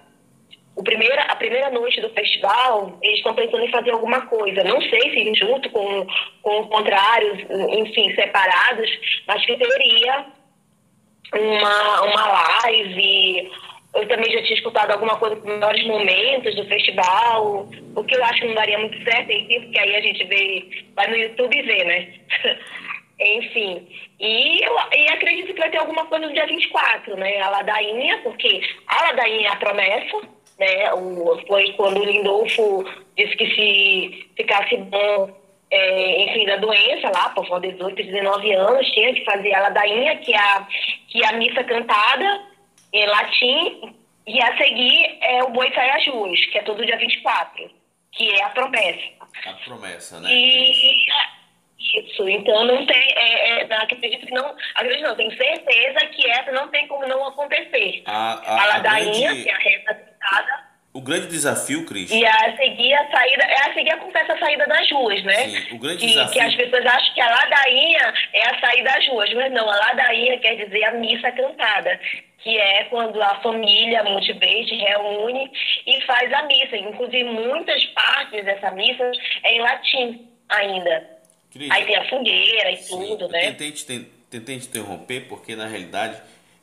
o 0.81 0.83
primeira, 0.83 1.21
a 1.25 1.35
primeira 1.35 1.69
noite 1.69 2.01
do 2.01 2.09
festival, 2.09 2.97
eles 3.03 3.17
estão 3.17 3.35
pensando 3.35 3.63
em 3.63 3.71
fazer 3.71 3.91
alguma 3.91 4.25
coisa. 4.25 4.63
Não 4.63 4.81
sei 4.81 5.11
se 5.11 5.35
junto 5.35 5.69
com, 5.69 6.07
com 6.41 6.67
contrários, 6.69 7.39
enfim, 7.69 8.13
separados, 8.15 8.89
mas 9.27 9.45
que 9.45 9.55
teria 9.57 10.25
uma, 11.35 12.01
uma 12.01 12.27
live. 12.63 13.51
Eu 13.93 14.07
também 14.07 14.31
já 14.31 14.41
tinha 14.41 14.57
escutado 14.57 14.89
alguma 14.89 15.17
coisa 15.17 15.35
com 15.35 15.47
melhores 15.47 15.85
momentos 15.85 16.55
do 16.55 16.65
festival, 16.65 17.69
o 17.95 18.03
que 18.03 18.15
eu 18.15 18.23
acho 18.23 18.41
que 18.41 18.47
não 18.47 18.55
daria 18.55 18.79
muito 18.79 19.03
certo, 19.03 19.27
porque 19.27 19.79
aí 19.79 19.95
a 19.95 20.01
gente 20.01 20.23
vê, 20.23 20.83
vai 20.95 21.07
no 21.09 21.17
YouTube 21.17 21.61
vê, 21.61 21.83
né? 21.83 22.13
Enfim, 23.19 23.87
e 24.19 24.65
eu 24.65 24.75
e 24.93 25.07
acredito 25.09 25.53
que 25.53 25.59
vai 25.59 25.69
ter 25.69 25.77
alguma 25.77 26.07
coisa 26.07 26.25
no 26.25 26.33
dia 26.33 26.47
24, 26.47 27.15
né? 27.17 27.39
A 27.39 27.49
ladainha, 27.49 28.17
porque 28.23 28.61
a 28.87 29.03
ladainha 29.03 29.49
é 29.49 29.51
a 29.51 29.57
promessa, 29.57 30.21
né? 30.59 30.93
O, 30.93 31.39
foi 31.47 31.73
quando 31.73 31.99
o 31.99 32.05
Lindolfo 32.05 32.85
disse 33.17 33.35
que 33.35 33.55
se 33.55 34.29
ficasse 34.35 34.77
bom, 34.77 35.29
é, 35.69 36.23
enfim, 36.23 36.45
da 36.45 36.57
doença 36.57 37.09
lá, 37.09 37.29
por 37.29 37.47
volta 37.47 37.67
de 37.67 37.73
18, 37.73 38.03
19 38.03 38.53
anos, 38.53 38.91
tinha 38.91 39.13
que 39.13 39.23
fazer 39.23 39.53
a 39.53 39.61
ladainha, 39.61 40.17
que 40.17 40.33
é 40.33 40.37
a, 40.37 40.67
que 41.07 41.25
a 41.25 41.33
missa 41.33 41.63
cantada 41.63 42.41
em 42.93 43.05
latim, 43.05 43.95
e 44.27 44.41
a 44.41 44.57
seguir 44.57 45.17
é 45.21 45.43
o 45.43 45.49
Boi 45.49 45.71
Sai 45.73 45.89
às 45.89 46.05
Ruas, 46.07 46.45
que 46.47 46.57
é 46.57 46.61
todo 46.63 46.85
dia 46.85 46.97
24, 46.97 47.71
que 48.11 48.29
é 48.29 48.43
a 48.43 48.49
promessa. 48.49 49.21
A 49.45 49.53
promessa, 49.65 50.19
né? 50.19 50.29
E, 50.31 51.05
isso, 51.93 52.29
então 52.29 52.63
não 52.65 52.85
tem, 52.85 53.13
é, 53.15 53.63
é, 53.63 53.75
acredito 53.75 54.25
que 54.25 54.33
não, 54.33 54.55
acredito 54.75 55.03
não, 55.03 55.15
tenho 55.15 55.35
certeza 55.35 55.99
que 56.07 56.29
essa 56.29 56.51
não 56.51 56.67
tem 56.67 56.87
como 56.87 57.07
não 57.07 57.27
acontecer. 57.27 58.03
A, 58.05 58.33
a, 58.33 58.61
a 58.61 58.65
ladainha, 58.67 59.29
grande... 59.29 59.43
que 59.43 59.49
é 59.49 59.53
a 59.53 59.57
reta 59.57 60.10
o 60.93 60.99
grande 60.99 61.27
desafio, 61.27 61.85
Cris. 61.85 62.11
E 62.11 62.25
a 62.25 62.55
seguir 62.57 62.93
a 62.93 63.09
saída, 63.09 63.43
é 63.43 63.69
a 63.69 63.73
seguir 63.73 63.91
acontece 63.91 64.29
a 64.29 64.37
saída 64.37 64.67
das 64.67 64.91
ruas, 64.91 65.23
né? 65.23 65.35
Sim, 65.35 65.75
o 65.75 65.79
grande 65.79 65.99
que, 65.99 66.07
desafio. 66.07 66.33
Que 66.33 66.39
as 66.39 66.55
pessoas 66.55 66.85
acham 66.85 67.13
que 67.13 67.21
a 67.21 67.29
ladainha 67.29 68.13
é 68.33 68.49
a 68.49 68.59
saída 68.59 68.91
das 68.91 69.07
ruas, 69.07 69.33
mas 69.33 69.53
não, 69.53 69.69
a 69.69 69.75
ladainha 69.75 70.37
quer 70.39 70.55
dizer 70.55 70.83
a 70.83 70.91
missa 70.95 71.31
cantada, 71.31 71.97
que 72.39 72.57
é 72.57 72.83
quando 72.85 73.21
a 73.21 73.35
família 73.41 74.03
multiverde 74.03 74.75
reúne 74.75 75.49
e 75.87 76.01
faz 76.01 76.33
a 76.33 76.43
missa. 76.43 76.75
Inclusive, 76.75 77.23
muitas 77.23 77.85
partes 77.85 78.43
dessa 78.43 78.71
missa 78.71 79.11
é 79.43 79.55
em 79.55 79.61
latim 79.61 80.29
ainda. 80.49 81.21
Cris, 81.51 81.71
Aí 81.71 81.85
tem 81.85 81.95
a 81.95 82.09
fogueira 82.09 82.71
e 82.71 82.77
sim, 82.77 82.97
tudo, 82.97 83.29
né? 83.29 83.39
Tentei 83.39 83.71
te, 83.71 83.85
tentei 84.29 84.59
te 84.59 84.67
interromper, 84.67 85.21
porque 85.29 85.55
na 85.55 85.67
realidade, 85.67 86.21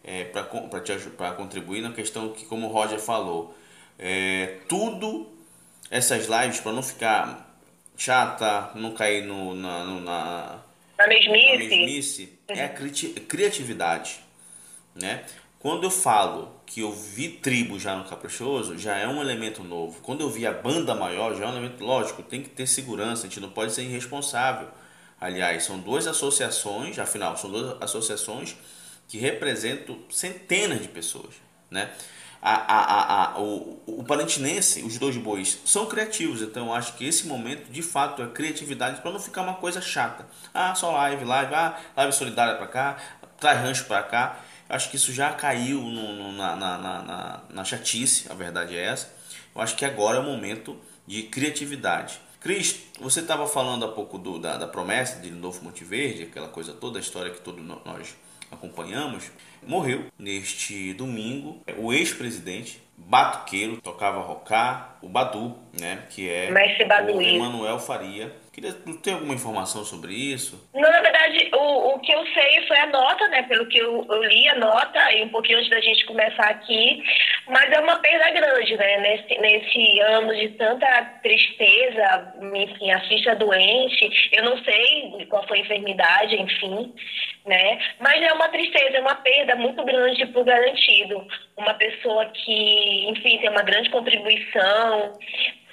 é, 0.08 0.24
para 0.24 1.32
contribuir 1.32 1.82
na 1.82 1.92
questão 1.92 2.30
que, 2.30 2.46
como 2.46 2.66
o 2.66 2.72
Roger 2.72 2.98
falou, 2.98 3.54
é, 3.98 4.56
tudo 4.66 5.30
essas 5.90 6.26
lives 6.26 6.60
para 6.60 6.72
não 6.72 6.82
ficar 6.82 7.54
chata, 7.94 8.70
não 8.74 8.92
cair 8.92 9.26
no, 9.26 9.54
na, 9.54 9.84
no, 9.84 10.00
na, 10.00 10.60
na 10.96 11.06
mesmice, 11.06 11.52
na 11.52 11.58
mesmice 11.58 12.38
é 12.48 12.64
a 12.64 12.68
criatividade, 12.70 14.20
né? 14.94 15.24
Quando 15.58 15.84
eu 15.84 15.90
falo 15.90 16.54
que 16.64 16.80
eu 16.80 16.92
vi 16.92 17.28
tribo 17.28 17.78
já 17.78 17.94
no 17.96 18.04
Caprichoso, 18.04 18.78
já 18.78 18.96
é 18.96 19.06
um 19.08 19.20
elemento 19.20 19.62
novo. 19.62 20.00
Quando 20.00 20.20
eu 20.20 20.30
vi 20.30 20.46
a 20.46 20.52
banda 20.52 20.94
maior, 20.94 21.34
já 21.34 21.44
é 21.44 21.48
um 21.48 21.50
elemento 21.50 21.84
lógico, 21.84 22.22
tem 22.22 22.40
que 22.40 22.48
ter 22.48 22.66
segurança, 22.66 23.26
a 23.26 23.28
gente 23.28 23.40
não 23.40 23.50
pode 23.50 23.72
ser 23.74 23.82
irresponsável. 23.82 24.68
Aliás, 25.20 25.64
são 25.64 25.78
duas 25.80 26.06
associações, 26.06 26.98
afinal, 26.98 27.36
são 27.36 27.50
duas 27.50 27.82
associações 27.82 28.56
que 29.08 29.18
representam 29.18 29.98
centenas 30.10 30.82
de 30.82 30.88
pessoas, 30.88 31.34
né? 31.70 31.90
a, 32.40 32.54
a, 32.54 33.34
a, 33.34 33.40
o, 33.40 33.82
o 33.86 34.04
Parantinense, 34.04 34.82
os 34.82 34.98
dois 34.98 35.16
bois, 35.16 35.58
são 35.64 35.86
criativos, 35.86 36.40
então 36.40 36.72
acho 36.72 36.94
que 36.94 37.04
esse 37.06 37.26
momento 37.26 37.70
de 37.70 37.82
fato 37.82 38.22
é 38.22 38.28
criatividade 38.28 39.00
para 39.00 39.10
não 39.10 39.18
ficar 39.18 39.42
uma 39.42 39.54
coisa 39.54 39.80
chata. 39.80 40.26
Ah, 40.54 40.74
só 40.74 40.92
live, 40.92 41.24
live, 41.24 41.54
ah, 41.54 41.78
live 41.96 42.12
solidária 42.12 42.54
para 42.56 42.66
cá, 42.66 42.96
traz 43.40 43.60
rancho 43.60 43.84
para 43.86 44.02
cá. 44.02 44.40
Acho 44.68 44.90
que 44.90 44.96
isso 44.96 45.12
já 45.12 45.32
caiu 45.32 45.80
no, 45.80 46.12
no, 46.12 46.32
na, 46.32 46.54
na, 46.54 46.78
na, 46.78 47.42
na 47.48 47.64
chatice, 47.64 48.30
a 48.30 48.34
verdade 48.34 48.76
é 48.76 48.84
essa. 48.84 49.10
Eu 49.54 49.62
acho 49.62 49.74
que 49.74 49.84
agora 49.84 50.18
é 50.18 50.20
o 50.20 50.24
momento 50.24 50.78
de 51.06 51.22
criatividade. 51.24 52.20
Cris, 52.38 52.72
você 53.00 53.20
estava 53.20 53.46
falando 53.46 53.84
há 53.84 53.88
pouco 53.88 54.18
do, 54.18 54.38
da, 54.38 54.56
da 54.56 54.66
promessa 54.66 55.20
de 55.20 55.30
Novo 55.30 55.64
Monte 55.64 55.84
Verde, 55.84 56.24
aquela 56.24 56.48
coisa 56.48 56.72
toda, 56.72 56.98
a 56.98 57.00
história 57.00 57.30
que 57.30 57.40
todos 57.40 57.64
nós 57.64 58.16
acompanhamos. 58.50 59.30
Morreu 59.62 60.06
neste 60.18 60.94
domingo 60.94 61.62
o 61.76 61.92
ex-presidente 61.92 62.80
Batuqueiro, 62.96 63.80
tocava 63.80 64.20
rocá, 64.20 64.96
o 65.00 65.08
Badu, 65.08 65.56
né, 65.78 66.04
que 66.10 66.28
é 66.28 66.50
o 66.50 67.20
Emanuel 67.20 67.78
Faria. 67.78 68.34
Queria 68.52 68.72
ter 68.72 69.12
alguma 69.12 69.34
informação 69.34 69.84
sobre 69.84 70.12
isso? 70.12 70.68
Não, 70.74 70.90
na 70.90 71.00
verdade, 71.00 71.48
o, 71.54 71.94
o 71.94 72.00
que 72.00 72.10
eu 72.10 72.26
sei 72.26 72.66
foi 72.66 72.76
a 72.76 72.86
nota, 72.86 73.28
né? 73.28 73.44
Pelo 73.44 73.66
que 73.66 73.78
eu, 73.78 74.04
eu 74.10 74.22
li 74.24 74.48
a 74.48 74.56
nota, 74.56 75.12
e 75.12 75.22
um 75.22 75.28
pouquinho 75.28 75.58
antes 75.58 75.70
da 75.70 75.80
gente 75.80 76.04
começar 76.06 76.48
aqui, 76.48 77.00
mas 77.46 77.70
é 77.70 77.78
uma 77.78 77.96
perda 78.00 78.30
grande, 78.32 78.76
né? 78.76 78.98
Nesse, 78.98 79.40
nesse 79.40 80.00
ano 80.00 80.34
de 80.34 80.48
tanta 80.56 81.02
tristeza, 81.22 82.34
enfim, 82.52 82.87
a 82.90 83.00
ficha 83.08 83.34
doente, 83.34 84.30
eu 84.32 84.44
não 84.44 84.62
sei 84.64 85.26
qual 85.28 85.46
foi 85.46 85.58
a 85.58 85.60
enfermidade, 85.62 86.36
enfim, 86.36 86.94
né? 87.46 87.78
Mas 88.00 88.22
é 88.22 88.32
uma 88.32 88.48
tristeza, 88.48 88.96
é 88.96 89.00
uma 89.00 89.16
perda 89.16 89.56
muito 89.56 89.84
grande 89.84 90.26
para 90.26 90.40
o 90.40 90.44
garantido. 90.44 91.26
Uma 91.56 91.74
pessoa 91.74 92.26
que, 92.26 93.08
enfim, 93.08 93.38
tem 93.38 93.50
uma 93.50 93.62
grande 93.62 93.90
contribuição, 93.90 95.12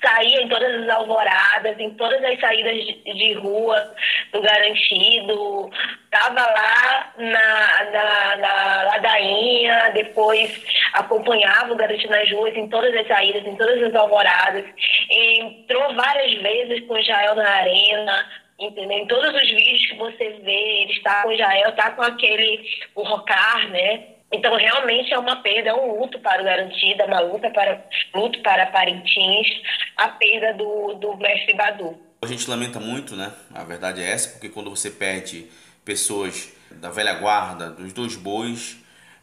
saía 0.06 0.42
em 0.42 0.48
todas 0.48 0.84
as 0.84 0.90
alvoradas, 0.90 1.80
em 1.80 1.90
todas 1.96 2.24
as 2.24 2.40
saídas 2.40 2.76
de, 2.76 3.14
de 3.14 3.34
rua 3.34 3.94
do 4.32 4.42
garantido, 4.42 5.70
estava 6.06 6.42
lá 6.42 7.14
na, 7.18 7.84
na, 7.92 8.36
na, 8.38 8.84
ladainha, 8.84 9.92
depois 9.94 10.64
acompanhava 10.94 11.74
o 11.74 11.76
garantido 11.76 12.12
nas 12.12 12.32
ruas, 12.32 12.56
em 12.56 12.70
todas 12.70 12.96
as 12.96 13.08
saídas, 13.08 13.46
em 13.46 13.56
todas 13.56 13.82
as 13.82 13.96
alvoradas, 13.96 14.66
entrou 15.10 15.94
várias 15.96 16.34
vezes 16.42 16.86
com 16.88 16.94
o 16.94 17.04
Jael 17.04 17.36
na 17.36 17.50
arena, 17.50 18.26
entendeu? 18.60 18.98
Em 19.00 19.08
todos 19.08 19.34
os 19.34 19.50
vídeos 19.50 19.86
que 19.88 19.96
você 19.98 20.30
vê, 20.44 20.82
ele 20.84 20.94
está 20.94 21.24
com 21.24 21.30
o 21.30 21.38
Jael, 21.38 21.70
está 21.70 21.92
com 21.92 22.04
aquele, 22.04 22.64
o 22.94 23.04
Rocar, 23.04 23.70
né? 23.70 24.15
Então, 24.32 24.56
realmente 24.58 25.14
é 25.14 25.20
uma 25.20 25.38
perda, 25.38 25.70
é 25.70 25.74
um 25.74 26.00
luto 26.00 26.20
para 26.20 26.42
o 26.42 26.46
Garantido, 26.46 27.02
é 27.02 27.06
uma 27.06 27.20
luta 27.20 27.50
para, 27.52 27.84
luto 28.14 28.42
para 28.42 28.66
Parintins, 28.68 29.48
a 29.96 30.10
perda 30.10 30.54
do, 30.54 30.94
do 30.96 31.18
mestre 31.18 31.54
Badu. 31.54 31.98
A 32.22 32.28
gente 32.28 32.50
lamenta 32.50 32.80
muito, 32.80 33.16
né? 33.16 33.32
A 33.54 33.64
verdade 33.64 34.02
é 34.02 34.12
essa, 34.12 34.30
porque 34.30 34.50
quando 34.50 34.70
você 34.70 34.90
perde 34.90 35.48
pessoas 35.86 36.54
da 36.72 36.90
velha 36.90 37.14
guarda, 37.14 37.70
dos 37.70 37.94
dois 37.94 38.16
bois, 38.16 38.78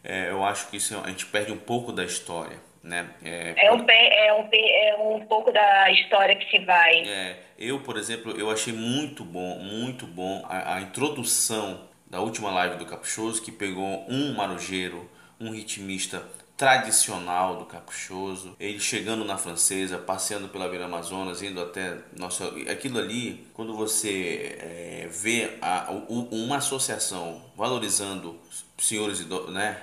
é, 0.04 0.30
eu 0.30 0.44
acho 0.44 0.70
que 0.70 0.76
isso 0.76 0.98
a 1.04 1.08
gente 1.08 1.26
perde 1.26 1.52
um 1.52 1.58
pouco 1.58 1.92
da 1.92 2.04
história. 2.04 2.58
Né? 2.82 3.08
É, 3.24 3.66
é, 3.66 3.72
um, 3.72 3.84
é, 3.88 4.32
um, 4.34 4.48
é 4.52 4.96
um 4.98 5.26
pouco 5.26 5.52
da 5.52 5.90
história 5.92 6.34
que 6.34 6.50
se 6.50 6.64
vai. 6.64 7.02
É, 7.02 7.36
eu, 7.58 7.80
por 7.80 7.96
exemplo, 7.96 8.32
eu 8.36 8.50
achei 8.50 8.72
muito 8.72 9.24
bom, 9.24 9.58
muito 9.58 10.04
bom 10.04 10.44
a, 10.48 10.76
a 10.76 10.80
introdução 10.80 11.88
da 12.12 12.20
última 12.20 12.50
live 12.50 12.76
do 12.76 12.84
Caprichoso, 12.84 13.40
que 13.40 13.50
pegou 13.50 14.04
um 14.06 14.34
marujeiro, 14.34 15.10
um 15.40 15.50
ritmista 15.50 16.22
tradicional 16.58 17.56
do 17.56 17.64
caprichoso, 17.64 18.54
ele 18.60 18.78
chegando 18.78 19.24
na 19.24 19.38
francesa, 19.38 19.96
passeando 19.96 20.46
pela 20.46 20.68
Vila 20.68 20.84
Amazonas, 20.84 21.42
indo 21.42 21.60
até 21.60 21.98
nossa, 22.16 22.46
aquilo 22.70 22.98
ali, 22.98 23.48
quando 23.54 23.74
você 23.74 24.56
é, 24.60 25.08
vê 25.10 25.56
a, 25.62 25.90
uma 26.10 26.58
associação 26.58 27.42
valorizando 27.56 28.38
senhores 28.78 29.26
né, 29.48 29.82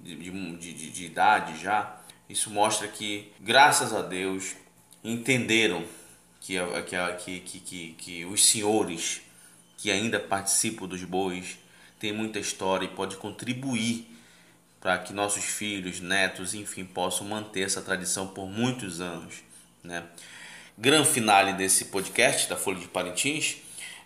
de, 0.00 0.16
de, 0.16 0.74
de, 0.74 0.90
de 0.90 1.04
idade 1.04 1.62
já, 1.62 1.96
isso 2.28 2.50
mostra 2.50 2.88
que, 2.88 3.32
graças 3.40 3.94
a 3.94 4.02
Deus, 4.02 4.56
entenderam 5.02 5.84
que, 6.40 6.58
que, 7.24 7.40
que, 7.40 7.60
que, 7.60 7.92
que 7.92 8.24
os 8.24 8.44
senhores 8.44 9.22
que 9.76 9.92
ainda 9.92 10.18
participam 10.18 10.86
dos 10.86 11.04
bois 11.04 11.56
têm 11.98 12.12
muita 12.12 12.38
história 12.38 12.84
e 12.84 12.88
pode 12.88 13.16
contribuir 13.16 14.06
para 14.80 14.98
que 14.98 15.12
nossos 15.12 15.44
filhos, 15.44 16.00
netos, 16.00 16.54
enfim, 16.54 16.84
possam 16.84 17.26
manter 17.26 17.62
essa 17.62 17.82
tradição 17.82 18.28
por 18.28 18.46
muitos 18.46 19.00
anos. 19.00 19.42
Né? 19.82 20.04
Gran 20.76 21.04
finale 21.04 21.52
desse 21.54 21.86
podcast 21.86 22.48
da 22.48 22.56
Folha 22.56 22.78
de 22.78 22.86
Parintins, 22.86 23.56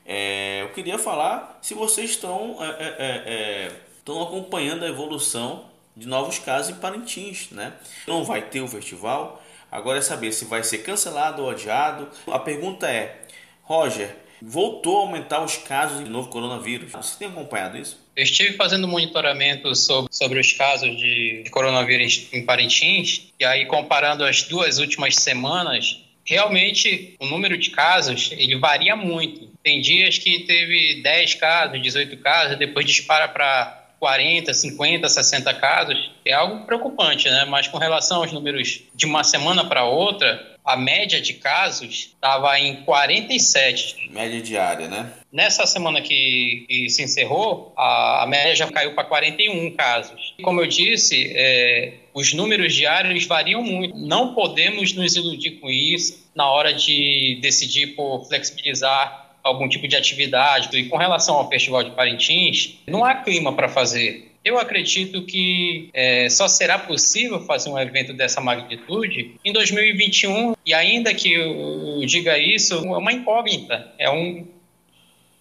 é, 0.05 0.63
eu 0.63 0.71
queria 0.71 0.99
falar 0.99 1.59
se 1.63 1.75
vocês 1.75 2.11
estão, 2.11 2.57
é, 2.61 2.69
é, 2.69 2.97
é, 2.99 3.33
é 3.67 3.73
estão 3.99 4.21
acompanhando 4.21 4.85
a 4.85 4.89
evolução 4.89 5.67
de 5.97 6.09
novos 6.09 6.39
casos 6.39 6.75
em 6.75 6.81
Parintins. 6.81 7.51
Né? 7.51 7.73
Não 8.07 8.25
vai 8.25 8.43
ter 8.43 8.61
o 8.61 8.69
festival, 8.69 9.43
agora 9.71 9.99
é 9.99 10.03
saber 10.03 10.33
se 10.33 10.45
vai 10.45 10.65
ser 10.65 10.79
cancelado 10.79 11.43
ou 11.43 11.51
adiado. 11.51 12.09
A 12.27 12.39
pergunta 12.39 12.91
é, 12.91 13.23
Roger, 13.63 14.17
voltou 14.45 14.99
a 14.99 15.01
aumentar 15.03 15.43
os 15.43 15.57
casos 15.57 16.05
de 16.05 16.11
novo 16.11 16.29
coronavírus. 16.29 16.91
Você 16.93 17.19
tem 17.19 17.29
acompanhado 17.29 17.79
isso? 17.79 17.99
Eu 18.15 18.25
estive 18.25 18.55
fazendo 18.55 18.89
monitoramento 18.89 19.75
sobre, 19.75 20.13
sobre 20.13 20.41
os 20.41 20.53
casos 20.53 20.97
de, 20.97 21.43
de 21.45 21.51
coronavírus 21.51 22.29
em 22.33 22.45
Parintins, 22.45 23.29
e 23.39 23.45
aí 23.45 23.67
comparando 23.67 24.25
as 24.25 24.43
duas 24.43 24.79
últimas 24.79 25.15
semanas, 25.15 26.03
realmente 26.25 27.17
o 27.21 27.27
número 27.27 27.57
de 27.57 27.71
casos 27.71 28.31
ele 28.33 28.59
varia 28.59 28.97
muito. 28.97 29.49
Tem 29.63 29.81
dias 29.81 30.19
que 30.19 30.41
teve 30.41 31.03
10 31.03 31.35
casos, 31.35 31.83
18 31.83 32.17
casos, 32.19 32.59
depois 32.59 32.85
dispara 32.85 33.29
para 33.29 33.83
40, 33.99 34.53
50, 34.53 35.09
60 35.09 35.55
casos. 35.55 36.11
É 36.25 36.33
algo 36.33 36.67
preocupante, 36.67 37.31
né? 37.31 37.45
Mas 37.45 37.69
com 37.69 37.79
relação 37.79 38.23
aos 38.23 38.33
números 38.33 38.83
de 38.93 39.07
uma 39.07 39.23
semana 39.23 39.65
para 39.65 39.85
outra, 39.85 40.52
a 40.65 40.77
média 40.77 41.21
de 41.21 41.35
casos 41.35 42.13
estava 42.15 42.59
em 42.59 42.83
47. 42.85 44.11
Média 44.11 44.41
diária, 44.41 44.89
né? 44.89 45.13
Nessa 45.33 45.67
semana 45.67 46.01
que, 46.01 46.65
que 46.69 46.89
se 46.89 47.03
encerrou, 47.03 47.73
a, 47.77 48.23
a, 48.23 48.27
média 48.27 48.55
já 48.55 48.71
caiu 48.71 48.95
para 48.95 49.05
41 49.05 49.71
casos. 49.73 50.35
Como 50.43 50.61
eu 50.61 50.67
disse, 50.67 51.33
é, 51.35 51.95
os 52.15 52.33
números 52.33 52.75
diários 52.75 53.25
variam 53.27 53.63
muito. 53.63 53.97
Não 53.97 54.35
podemos 54.35 54.93
nos 54.93 55.17
iludir 55.17 55.53
com 55.53 55.69
isso 55.71 56.31
na 56.35 56.51
hora 56.51 56.73
de 56.73 57.39
decidir 57.41 57.89
por 57.97 58.25
flexibilizar 58.27 59.37
algum 59.43 59.69
tipo 59.69 59.89
de 59.89 59.97
atividade. 59.97 60.77
E 60.77 60.89
com 60.89 60.97
relação 60.97 61.37
ao 61.37 61.49
Festival 61.49 61.83
de 61.83 61.91
Parintins, 61.91 62.79
não 62.87 63.05
há 63.05 63.15
clima 63.15 63.53
para 63.53 63.69
fazer. 63.69 64.32
Eu 64.45 64.59
acredito 64.59 65.25
que 65.25 65.89
é, 65.93 66.29
só 66.29 66.49
será 66.49 66.79
possível 66.79 67.45
fazer 67.45 67.71
um 67.71 67.79
evento 67.79 68.13
dessa 68.13 68.41
magnitude 68.41 69.37
em 69.45 69.53
2021, 69.53 70.55
e 70.67 70.75
ainda 70.75 71.15
que 71.15 71.33
eu 71.33 72.05
diga 72.07 72.37
isso, 72.39 72.75
é 72.75 72.99
uma 72.99 73.13
incógnita, 73.13 73.93
é, 73.99 74.11
um, 74.11 74.47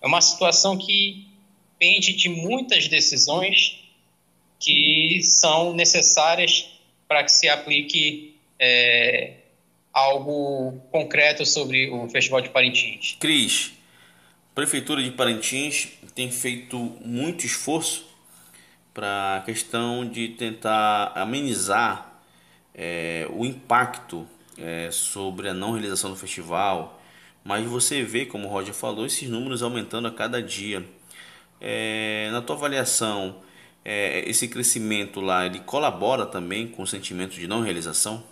é 0.02 0.08
uma 0.08 0.22
situação 0.22 0.78
que 0.78 1.26
pende 1.80 2.14
de 2.14 2.30
muitas 2.30 2.88
decisões 2.88 3.80
que 4.60 5.20
são 5.24 5.74
necessárias 5.74 6.70
para 7.08 7.24
que 7.24 7.32
se 7.32 7.50
aplique 7.50 8.36
é, 8.60 9.34
algo 9.92 10.80
concreto 10.92 11.44
sobre 11.44 11.90
o 11.90 12.08
Festival 12.08 12.42
de 12.42 12.50
Parintins. 12.50 13.18
Cris, 13.20 13.72
Prefeitura 14.54 15.02
de 15.02 15.10
Parintins 15.10 15.88
tem 16.14 16.30
feito 16.30 16.78
muito 17.04 17.46
esforço 17.48 18.11
para 18.94 19.38
a 19.38 19.42
questão 19.42 20.06
de 20.08 20.30
tentar 20.30 21.14
amenizar 21.16 22.12
é, 22.76 23.28
o 23.30 23.46
impacto 23.46 24.28
é, 24.58 24.90
sobre 24.92 25.50
a 25.50 25.54
não 25.54 25.72
realização 25.72 26.10
do 26.10 26.16
festival, 26.16 27.00
mas 27.44 27.66
você 27.66 28.04
vê, 28.04 28.26
como 28.26 28.48
o 28.48 28.52
Roger 28.52 28.74
falou, 28.74 29.06
esses 29.06 29.30
números 29.30 29.64
aumentando 29.64 30.08
a 30.08 30.12
cada 30.12 30.42
dia. 30.42 30.86
É, 31.60 32.30
na 32.32 32.42
tua 32.42 32.56
avaliação, 32.56 33.42
é, 33.84 34.20
esse 34.28 34.48
crescimento 34.48 35.22
lá, 35.22 35.46
ele 35.46 35.60
colabora 35.60 36.26
também 36.26 36.68
com 36.68 36.84
o 36.84 36.88
sentimento 36.88 37.34
de 37.34 37.48
não 37.48 37.62
realização? 37.62 38.24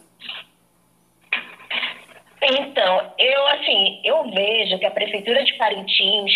Então, 2.41 3.13
eu 3.17 3.47
assim, 3.47 4.01
eu 4.03 4.23
vejo 4.31 4.79
que 4.79 4.85
a 4.85 4.91
prefeitura 4.91 5.43
de 5.43 5.53
Parintins 5.53 6.31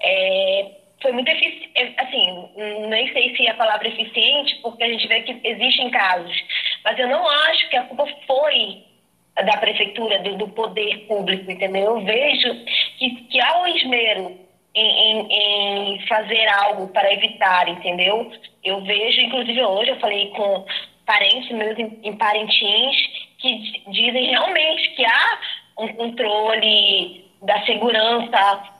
é, 0.00 0.70
foi 1.00 1.12
muito 1.12 1.28
eficiente, 1.28 1.70
é, 1.74 1.92
assim, 1.98 2.48
nem 2.88 3.12
sei 3.12 3.36
se 3.36 3.46
é 3.46 3.50
a 3.50 3.54
palavra 3.54 3.88
eficiente, 3.88 4.58
porque 4.62 4.84
a 4.84 4.88
gente 4.88 5.06
vê 5.06 5.20
que 5.22 5.40
existem 5.44 5.90
casos, 5.90 6.36
mas 6.84 6.98
eu 6.98 7.08
não 7.08 7.28
acho 7.28 7.68
que 7.68 7.76
a 7.76 7.82
culpa 7.82 8.06
foi 8.26 8.84
da 9.42 9.56
prefeitura, 9.56 10.18
do, 10.20 10.36
do 10.36 10.48
poder 10.48 11.06
público, 11.06 11.50
entendeu? 11.50 11.96
Eu 11.96 12.04
vejo 12.04 12.54
que, 12.98 13.10
que 13.24 13.40
há 13.40 13.60
um 13.60 13.66
esmero 13.66 14.38
em, 14.74 14.86
em, 14.86 15.96
em, 15.96 16.06
fazer 16.06 16.46
algo 16.48 16.88
para 16.88 17.12
evitar, 17.12 17.68
entendeu? 17.68 18.30
Eu 18.62 18.80
vejo, 18.82 19.20
inclusive 19.20 19.62
hoje, 19.62 19.90
eu 19.90 20.00
falei 20.00 20.30
com 20.30 20.64
parentes 21.04 21.50
meus 21.50 21.78
em, 21.78 21.98
em 22.02 22.16
Parintins 22.16 22.96
que 23.38 23.82
dizem 23.88 24.30
realmente 24.30 24.90
que 24.90 25.04
há 25.04 25.38
um 25.78 25.88
controle 25.88 27.24
da 27.42 27.62
segurança 27.64 28.73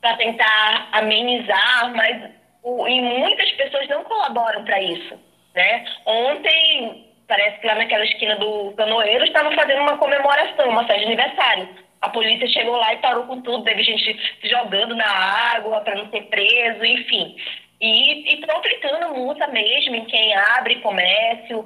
para 0.00 0.16
tentar 0.16 0.88
amenizar, 0.92 1.92
mas 1.94 2.30
o, 2.62 2.86
e 2.88 3.00
muitas 3.00 3.50
pessoas 3.52 3.88
não 3.88 4.04
colaboram 4.04 4.64
para 4.64 4.80
isso, 4.82 5.18
né? 5.54 5.84
Ontem 6.06 7.06
parece 7.26 7.60
que 7.60 7.66
lá 7.66 7.76
naquela 7.76 8.04
esquina 8.04 8.36
do 8.36 8.72
Canoeiro 8.76 9.24
estavam 9.24 9.52
fazendo 9.52 9.82
uma 9.82 9.98
comemoração, 9.98 10.68
uma 10.68 10.86
festa 10.86 10.98
de 10.98 11.06
aniversário. 11.06 11.68
A 12.00 12.08
polícia 12.08 12.48
chegou 12.48 12.76
lá 12.76 12.94
e 12.94 12.98
parou 12.98 13.24
com 13.24 13.40
tudo, 13.42 13.62
teve 13.62 13.82
gente 13.82 14.18
jogando 14.42 14.96
na 14.96 15.06
água 15.54 15.80
para 15.82 15.94
não 15.96 16.10
ser 16.10 16.22
preso, 16.22 16.84
enfim. 16.84 17.36
E 17.80 18.34
estão 18.34 18.56
aplicando 18.56 19.14
multa 19.14 19.46
mesmo 19.48 19.94
em 19.94 20.04
quem 20.06 20.34
abre 20.34 20.76
comércio, 20.76 21.64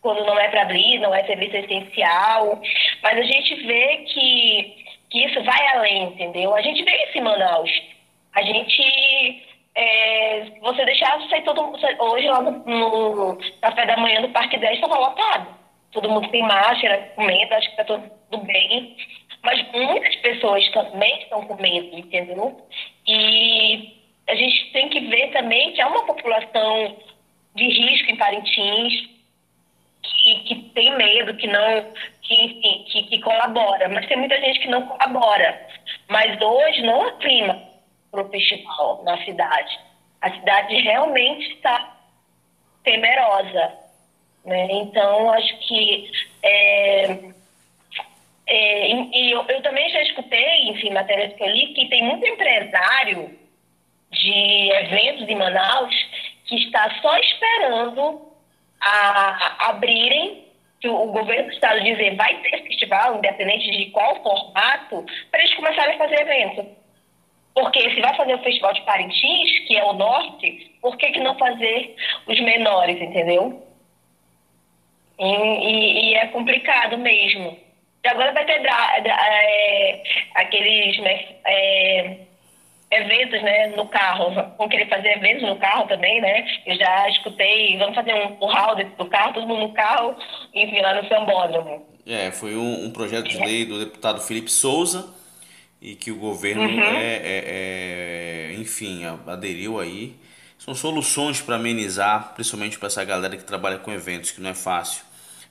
quando 0.00 0.24
não 0.24 0.38
é 0.38 0.48
para 0.48 0.62
abrir, 0.62 0.98
não 0.98 1.14
é 1.14 1.24
serviço 1.24 1.56
essencial. 1.56 2.60
Mas 3.02 3.18
a 3.18 3.22
gente 3.22 3.54
vê 3.66 3.96
que 3.98 4.83
que 5.14 5.24
isso 5.24 5.40
vai 5.44 5.66
além, 5.68 6.08
entendeu? 6.08 6.52
A 6.56 6.60
gente 6.60 6.82
isso 6.82 7.18
em 7.18 7.20
Manaus. 7.20 7.70
A 8.34 8.42
gente. 8.42 9.46
É, 9.76 10.46
você 10.60 10.84
deixar 10.84 11.20
sair 11.28 11.42
todo 11.42 11.62
mundo. 11.62 11.78
Hoje, 12.00 12.26
lá 12.26 12.42
no, 12.42 12.52
no, 12.64 13.38
café 13.60 13.86
da 13.86 13.96
manhã 13.96 14.22
do 14.22 14.28
Parque 14.30 14.58
10, 14.58 14.74
estava 14.74 14.98
lotado. 14.98 15.54
Todo 15.92 16.10
mundo 16.10 16.28
tem 16.30 16.42
máscara, 16.42 17.12
com 17.14 17.22
medo, 17.22 17.54
acho 17.54 17.72
que 17.72 17.80
está 17.80 17.84
tudo 17.84 18.44
bem. 18.44 18.96
Mas 19.44 19.64
muitas 19.70 20.16
pessoas 20.16 20.68
também 20.72 21.16
estão 21.22 21.46
com 21.46 21.62
medo, 21.62 21.96
entendeu? 21.96 22.66
E 23.06 23.96
a 24.28 24.34
gente 24.34 24.72
tem 24.72 24.88
que 24.88 24.98
ver 25.00 25.30
também 25.30 25.72
que 25.74 25.80
há 25.80 25.86
uma 25.86 26.06
população 26.06 26.96
de 27.54 27.64
risco 27.64 28.10
em 28.10 28.16
Parintins, 28.16 29.10
que, 30.22 30.34
que 30.40 30.54
tem 30.70 30.96
medo, 30.96 31.34
que 31.34 31.46
não, 31.46 31.92
que, 32.22 32.34
enfim, 32.34 32.84
que, 32.88 33.02
que 33.04 33.20
colabora, 33.20 33.88
mas 33.88 34.06
tem 34.06 34.16
muita 34.16 34.38
gente 34.40 34.60
que 34.60 34.68
não 34.68 34.86
colabora. 34.86 35.66
Mas 36.08 36.40
hoje 36.40 36.82
não 36.82 37.02
há 37.02 37.12
clima 37.12 37.62
para 38.10 38.22
o 38.22 38.28
festival 38.30 39.02
na 39.04 39.22
cidade. 39.24 39.78
A 40.20 40.30
cidade 40.30 40.74
realmente 40.80 41.52
está 41.52 41.96
temerosa. 42.82 43.72
Né? 44.44 44.68
Então, 44.70 45.30
acho 45.30 45.58
que. 45.66 46.10
É, 46.42 47.18
é, 48.46 48.92
e 48.92 49.30
eu, 49.32 49.44
eu, 49.48 49.62
também 49.62 49.88
já 49.90 50.02
escutei, 50.02 50.68
enfim, 50.68 50.90
matérias 50.90 51.32
que 51.34 51.42
eu 51.42 51.48
li, 51.48 51.72
que 51.74 51.88
tem 51.88 52.02
muito 52.02 52.26
empresário 52.26 53.38
de 54.10 54.70
eventos 54.70 55.28
em 55.28 55.34
Manaus 55.34 55.94
que 56.44 56.56
está 56.56 56.94
só 57.00 57.16
esperando 57.18 58.33
a 58.84 59.68
abrirem, 59.70 60.44
que 60.80 60.88
o 60.88 61.06
governo 61.06 61.48
do 61.48 61.54
estado 61.54 61.82
dizer 61.82 62.14
vai 62.14 62.36
ter 62.42 62.62
festival, 62.62 63.16
independente 63.16 63.70
de 63.70 63.90
qual 63.90 64.22
formato, 64.22 65.04
para 65.30 65.40
eles 65.40 65.54
começarem 65.54 65.94
a 65.94 65.98
fazer 65.98 66.20
evento. 66.20 66.66
Porque 67.54 67.80
se 67.94 68.00
vai 68.00 68.14
fazer 68.16 68.34
o 68.34 68.42
Festival 68.42 68.72
de 68.74 68.82
Parintins, 68.82 69.60
que 69.66 69.76
é 69.76 69.84
o 69.84 69.92
norte, 69.92 70.76
por 70.82 70.96
que, 70.96 71.12
que 71.12 71.20
não 71.20 71.38
fazer 71.38 71.94
os 72.26 72.40
menores, 72.40 73.00
entendeu? 73.00 73.62
E, 75.18 75.24
e, 75.24 76.10
e 76.10 76.14
é 76.16 76.26
complicado 76.26 76.98
mesmo. 76.98 77.56
E 78.04 78.08
agora 78.08 78.32
vai 78.32 78.44
ter 78.44 78.60
é, 78.60 80.02
aqueles 80.34 80.98
né, 80.98 81.24
é, 81.46 82.16
eventos 82.94 83.42
né, 83.42 83.68
no 83.68 83.86
carro. 83.86 84.34
Vão 84.56 84.68
querer 84.68 84.88
fazer 84.88 85.16
eventos 85.16 85.48
no 85.48 85.56
carro 85.56 85.86
também, 85.86 86.20
né? 86.20 86.46
Eu 86.66 86.76
já 86.76 87.08
escutei, 87.08 87.76
vamos 87.78 87.94
fazer 87.94 88.14
um 88.14 88.36
curral 88.36 88.76
dentro 88.76 88.96
do 88.96 89.06
carro, 89.06 89.34
todo 89.34 89.46
mundo 89.46 89.68
no 89.68 89.72
carro, 89.72 90.16
enfim, 90.54 90.80
lá 90.80 91.00
no 91.00 91.08
Sambódromo. 91.08 91.86
É, 92.06 92.30
foi 92.30 92.56
um, 92.56 92.84
um 92.84 92.90
projeto 92.90 93.28
de 93.28 93.38
lei 93.38 93.64
do 93.64 93.78
deputado 93.78 94.20
Felipe 94.20 94.50
Souza 94.50 95.08
e 95.80 95.94
que 95.94 96.10
o 96.10 96.16
governo, 96.16 96.62
uhum. 96.62 96.82
é, 96.96 97.16
é, 97.16 97.44
é, 97.46 98.54
enfim, 98.58 99.02
aderiu 99.26 99.78
aí. 99.78 100.14
São 100.58 100.74
soluções 100.74 101.42
para 101.42 101.56
amenizar, 101.56 102.32
principalmente 102.34 102.78
para 102.78 102.86
essa 102.86 103.04
galera 103.04 103.36
que 103.36 103.44
trabalha 103.44 103.78
com 103.78 103.92
eventos, 103.92 104.30
que 104.30 104.40
não 104.40 104.50
é 104.50 104.54
fácil. 104.54 105.04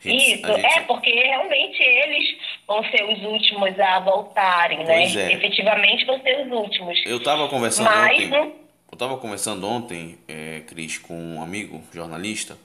Isso, 0.09 0.47
gente... 0.47 0.65
é 0.65 0.81
porque 0.81 1.11
realmente 1.11 1.81
eles 1.81 2.37
vão 2.67 2.83
ser 2.89 3.03
os 3.03 3.23
últimos 3.23 3.79
a 3.79 3.99
voltarem, 3.99 4.79
né? 4.79 4.85
pois 4.85 5.15
né? 5.15 5.31
É. 5.31 5.35
Efetivamente 5.35 6.05
vão 6.05 6.21
ser 6.21 6.45
os 6.45 6.51
últimos. 6.51 7.01
Eu 7.05 7.17
estava 7.17 7.47
conversando 7.47 7.85
Mas, 7.85 8.13
ontem. 8.13 8.27
Não... 8.27 8.43
Eu 8.43 8.95
estava 8.95 9.17
conversando 9.17 9.67
ontem, 9.67 10.19
é, 10.27 10.61
Cris, 10.67 10.99
com 10.99 11.15
um 11.15 11.41
amigo 11.41 11.81
jornalista, 11.91 12.57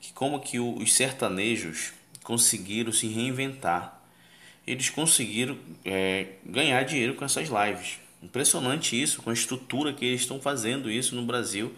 que 0.00 0.12
como 0.12 0.38
que 0.38 0.60
os 0.60 0.92
sertanejos 0.92 1.92
conseguiram 2.22 2.90
se 2.90 3.06
reinventar. 3.06 4.00
Eles 4.66 4.88
conseguiram 4.88 5.58
é, 5.84 6.26
ganhar 6.44 6.82
dinheiro 6.84 7.14
com 7.14 7.24
essas 7.24 7.48
lives. 7.48 8.00
Impressionante 8.22 9.00
isso, 9.00 9.22
com 9.22 9.30
a 9.30 9.32
estrutura 9.32 9.92
que 9.92 10.04
eles 10.04 10.22
estão 10.22 10.40
fazendo 10.40 10.90
isso 10.90 11.14
no 11.14 11.22
Brasil. 11.22 11.74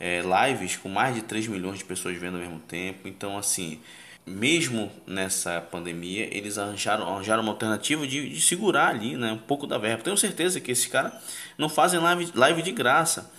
É, 0.00 0.22
lives 0.22 0.76
com 0.76 0.88
mais 0.88 1.14
de 1.14 1.22
3 1.22 1.46
milhões 1.46 1.78
de 1.78 1.84
pessoas 1.84 2.16
vendo 2.16 2.36
ao 2.36 2.40
mesmo 2.40 2.58
tempo. 2.60 3.06
Então, 3.06 3.36
assim, 3.36 3.80
mesmo 4.26 4.90
nessa 5.06 5.60
pandemia, 5.60 6.28
eles 6.30 6.56
arranjaram, 6.56 7.06
arranjaram 7.06 7.42
uma 7.42 7.52
alternativa 7.52 8.06
de, 8.06 8.28
de 8.30 8.40
segurar 8.40 8.88
ali 8.88 9.16
né, 9.16 9.32
um 9.32 9.38
pouco 9.38 9.66
da 9.66 9.76
verba. 9.76 10.02
Tenho 10.02 10.16
certeza 10.16 10.60
que 10.60 10.72
esses 10.72 10.86
caras 10.86 11.12
não 11.58 11.68
fazem 11.68 12.00
live, 12.00 12.32
live 12.34 12.62
de 12.62 12.72
graça. 12.72 13.30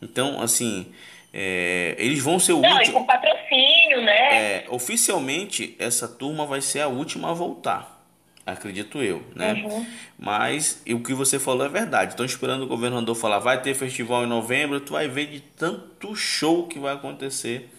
Então, 0.00 0.40
assim, 0.40 0.92
é, 1.32 1.94
eles 1.98 2.22
vão 2.22 2.38
ser 2.38 2.54
o 2.54 2.60
não, 2.60 2.76
último. 2.76 3.00
com 3.00 3.06
patrocínio, 3.06 4.02
né? 4.02 4.34
É, 4.34 4.66
oficialmente, 4.68 5.76
essa 5.78 6.08
turma 6.08 6.46
vai 6.46 6.60
ser 6.60 6.80
a 6.80 6.88
última 6.88 7.30
a 7.30 7.34
voltar. 7.34 8.02
Acredito 8.44 9.00
eu, 9.00 9.22
né? 9.36 9.62
Uhum. 9.64 9.86
Mas 10.18 10.82
o 10.88 10.98
que 10.98 11.14
você 11.14 11.38
falou 11.38 11.64
é 11.64 11.68
verdade. 11.68 12.12
Estão 12.12 12.26
esperando 12.26 12.62
o 12.62 12.66
governador 12.66 13.14
falar, 13.14 13.38
vai 13.38 13.60
ter 13.62 13.74
festival 13.74 14.24
em 14.24 14.26
novembro, 14.26 14.80
tu 14.80 14.94
vai 14.94 15.06
ver 15.06 15.26
de 15.26 15.40
tanto 15.40 16.16
show 16.16 16.66
que 16.66 16.78
vai 16.78 16.94
acontecer 16.94 17.70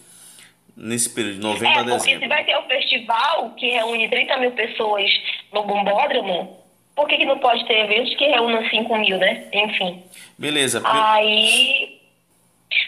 nesse 0.76 1.10
período 1.14 1.36
de 1.36 1.40
novembro 1.40 1.66
é, 1.66 1.80
a 1.80 1.82
dezembro. 1.82 1.98
Porque 1.98 2.18
se 2.18 2.28
vai 2.28 2.44
ter 2.44 2.58
um 2.58 2.66
festival 2.66 3.50
que 3.50 3.70
reúne 3.70 4.08
30 4.08 4.36
mil 4.38 4.50
pessoas 4.52 5.10
no 5.52 5.62
Bombódromo, 5.64 6.64
por 6.94 7.08
que, 7.08 7.16
que 7.16 7.24
não 7.24 7.38
pode 7.38 7.64
ter 7.66 7.80
eventos 7.80 8.14
que 8.16 8.26
reúnam 8.26 8.68
5 8.68 8.98
mil, 8.98 9.18
né? 9.18 9.44
Enfim. 9.52 10.02
Beleza. 10.38 10.82
Aí. 10.84 12.00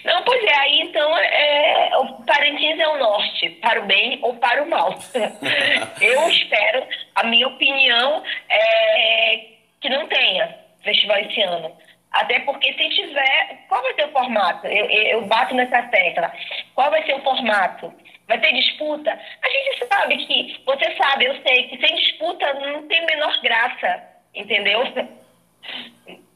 Não, 0.05 0.23
pois 0.25 0.43
é, 0.43 0.55
aí 0.55 0.81
então 0.81 1.19
é, 1.19 1.91
o 1.99 2.07
Parintins 2.25 2.79
é 2.79 2.89
o 2.89 2.99
norte, 2.99 3.51
para 3.61 3.81
o 3.81 3.87
bem 3.87 4.19
ou 4.23 4.35
para 4.35 4.63
o 4.63 4.69
mal. 4.69 4.99
Eu 6.01 6.29
espero, 6.29 6.85
a 7.15 7.25
minha 7.25 7.47
opinião 7.47 8.23
é 8.49 9.47
que 9.81 9.89
não 9.89 10.07
tenha 10.09 10.57
festival 10.83 11.19
esse 11.19 11.41
ano. 11.43 11.73
Até 12.17 12.41
porque 12.41 12.73
se 12.73 12.89
tiver, 12.89 13.67
qual 13.69 13.83
vai 13.83 13.95
ser 13.95 14.07
o 14.07 14.13
formato? 14.13 14.67
Eu, 14.67 14.87
eu, 14.87 15.27
bato 15.27 15.55
nessa 15.55 15.83
tecla. 15.83 16.33
Qual 16.75 16.91
vai 16.91 17.05
ser 17.05 17.15
o 17.15 17.23
formato? 17.23 17.93
Vai 18.27 18.41
ter 18.41 18.53
disputa? 18.55 19.11
A 19.11 19.49
gente 19.49 19.87
sabe 19.87 20.17
que, 20.27 20.63
você 20.65 20.97
sabe, 20.97 21.27
eu 21.27 21.41
sei 21.43 21.69
que 21.69 21.79
sem 21.79 21.97
disputa 21.97 22.53
não 22.55 22.89
tem 22.89 23.05
menor 23.07 23.41
graça, 23.43 24.03
entendeu? 24.35 24.83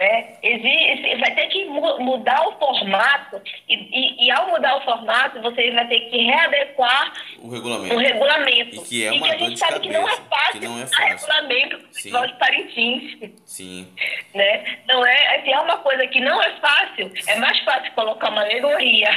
Né? 0.00 0.34
Existe, 0.42 1.14
vai 1.18 1.34
ter 1.34 1.46
que 1.48 1.62
mudar 1.66 2.48
o 2.48 2.58
formato 2.58 3.38
e, 3.68 3.74
e, 3.74 4.26
e, 4.26 4.30
ao 4.30 4.48
mudar 4.48 4.78
o 4.78 4.80
formato 4.80 5.42
você 5.42 5.70
vai 5.72 5.86
ter 5.88 6.00
que 6.08 6.24
readequar 6.24 7.12
o 7.38 7.50
regulamento. 7.50 7.94
O 7.94 7.98
regulamento. 7.98 8.76
E 8.76 8.80
que 8.80 9.04
é 9.04 9.12
uma 9.12 9.16
e 9.16 9.20
que 9.20 9.30
a 9.30 9.36
gente 9.36 9.58
sabe 9.58 9.72
cabeça, 9.74 9.90
que 9.90 9.98
não 9.98 10.08
é 10.08 10.16
que 10.52 10.60
não 10.60 10.78
é 10.78 10.86
fácil. 10.86 11.28
regulamento 11.28 11.78
do 11.78 11.88
Festival 11.88 12.26
de 12.26 12.38
Parintins. 12.38 13.32
Sim. 13.44 13.88
Né? 14.34 14.78
Não 14.86 15.04
é, 15.04 15.42
se 15.42 15.50
é 15.50 15.60
uma 15.60 15.78
coisa 15.78 16.06
que 16.06 16.20
não 16.20 16.42
é 16.42 16.60
fácil, 16.60 17.12
é 17.26 17.36
mais 17.36 17.58
fácil 17.60 17.92
colocar 17.92 18.30
uma 18.30 18.42
alegoria 18.42 19.08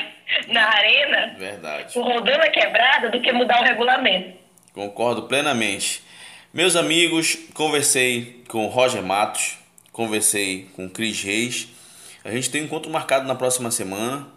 na 0.48 0.66
arena, 0.66 1.36
Verdade. 1.38 2.00
rodando 2.00 2.44
a 2.44 2.50
quebrada, 2.50 3.10
do 3.10 3.22
que 3.22 3.32
mudar 3.32 3.62
o 3.62 3.64
regulamento. 3.64 4.38
Concordo 4.74 5.24
plenamente. 5.24 6.02
Meus 6.54 6.76
amigos, 6.76 7.36
conversei 7.54 8.44
com 8.48 8.66
Roger 8.68 9.04
Matos, 9.04 9.58
conversei 9.92 10.70
com 10.76 10.90
Cris 10.90 11.22
Reis. 11.24 11.68
A 12.24 12.32
gente 12.32 12.50
tem 12.50 12.62
um 12.62 12.66
encontro 12.66 12.92
marcado 12.92 13.28
na 13.28 13.36
próxima 13.36 13.70
semana 13.72 14.28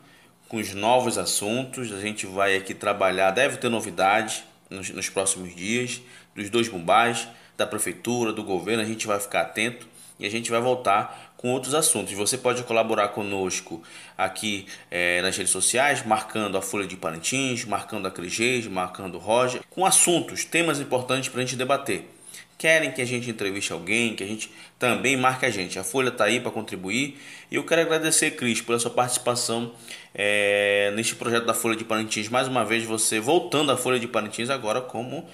com 0.48 0.56
os 0.56 0.74
novos 0.74 1.18
assuntos. 1.18 1.92
A 1.92 2.00
gente 2.00 2.26
vai 2.26 2.56
aqui 2.56 2.74
trabalhar, 2.74 3.30
deve 3.30 3.56
ter 3.58 3.68
novidade 3.68 4.44
nos, 4.70 4.90
nos 4.90 5.08
próximos 5.08 5.54
dias, 5.54 6.00
dos 6.36 6.50
dois 6.50 6.68
bombais, 6.68 7.26
da 7.56 7.66
prefeitura, 7.66 8.32
do 8.32 8.44
governo. 8.44 8.82
A 8.82 8.86
gente 8.86 9.06
vai 9.06 9.18
ficar 9.18 9.42
atento 9.42 9.88
e 10.18 10.26
a 10.26 10.30
gente 10.30 10.50
vai 10.50 10.60
voltar 10.60 11.32
com 11.36 11.52
outros 11.52 11.74
assuntos. 11.74 12.12
Você 12.12 12.38
pode 12.38 12.62
colaborar 12.62 13.08
conosco 13.08 13.82
aqui 14.16 14.66
é, 14.90 15.20
nas 15.22 15.36
redes 15.36 15.52
sociais, 15.52 16.04
marcando 16.04 16.56
a 16.56 16.62
Folha 16.62 16.86
de 16.86 16.96
Parintins, 16.96 17.64
marcando 17.64 18.06
a 18.06 18.10
Cris 18.10 18.38
Reis, 18.38 18.66
marcando 18.66 19.18
Roger, 19.18 19.62
com 19.70 19.84
assuntos, 19.84 20.44
temas 20.44 20.80
importantes 20.80 21.28
para 21.28 21.40
a 21.40 21.44
gente 21.44 21.56
debater 21.56 22.16
querem 22.58 22.90
que 22.90 23.02
a 23.02 23.04
gente 23.04 23.28
entreviste 23.28 23.72
alguém, 23.72 24.14
que 24.14 24.24
a 24.24 24.26
gente 24.26 24.50
também 24.78 25.16
marque 25.16 25.44
a 25.44 25.50
gente. 25.50 25.78
A 25.78 25.84
Folha 25.84 26.08
está 26.08 26.24
aí 26.24 26.40
para 26.40 26.50
contribuir. 26.50 27.20
E 27.50 27.56
eu 27.56 27.64
quero 27.64 27.82
agradecer, 27.82 28.32
Cris, 28.32 28.60
pela 28.60 28.78
sua 28.78 28.90
participação 28.90 29.72
é, 30.14 30.92
neste 30.96 31.14
projeto 31.14 31.44
da 31.44 31.54
Folha 31.54 31.76
de 31.76 31.84
Parintins. 31.84 32.28
Mais 32.28 32.48
uma 32.48 32.64
vez, 32.64 32.84
você 32.84 33.20
voltando 33.20 33.70
à 33.72 33.76
Folha 33.76 33.98
de 33.98 34.08
Parintins 34.08 34.50
agora 34.50 34.80
como 34.80 35.28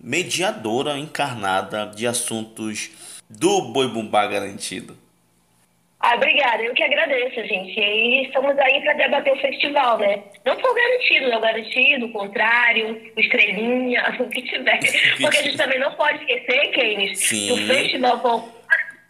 mediadora 0.00 0.98
encarnada 0.98 1.86
de 1.86 2.06
assuntos 2.06 2.90
do 3.28 3.72
Boi 3.72 3.88
Bumbá 3.88 4.26
Garantido. 4.26 4.96
Ah, 6.00 6.14
obrigada. 6.14 6.62
Eu 6.62 6.74
que 6.74 6.82
agradeço, 6.82 7.34
gente. 7.34 7.80
E 7.80 8.26
estamos 8.26 8.56
aí 8.56 8.80
para 8.82 8.92
debater 8.92 9.32
o 9.32 9.40
festival, 9.40 9.98
né? 9.98 10.22
Não 10.44 10.58
for 10.60 10.72
garantido, 10.72 11.28
não 11.28 11.40
garantido, 11.40 12.06
o 12.06 12.12
contrário, 12.12 13.12
o 13.16 13.20
estrelinha, 13.20 14.14
o 14.20 14.28
que 14.28 14.42
tiver. 14.42 14.78
Porque 15.20 15.36
a 15.38 15.42
gente 15.42 15.56
também 15.56 15.80
não 15.80 15.92
pode 15.94 16.18
esquecer, 16.18 16.70
Keynes, 16.70 17.28
que 17.28 17.52
o 17.52 17.56
festival 17.66 18.48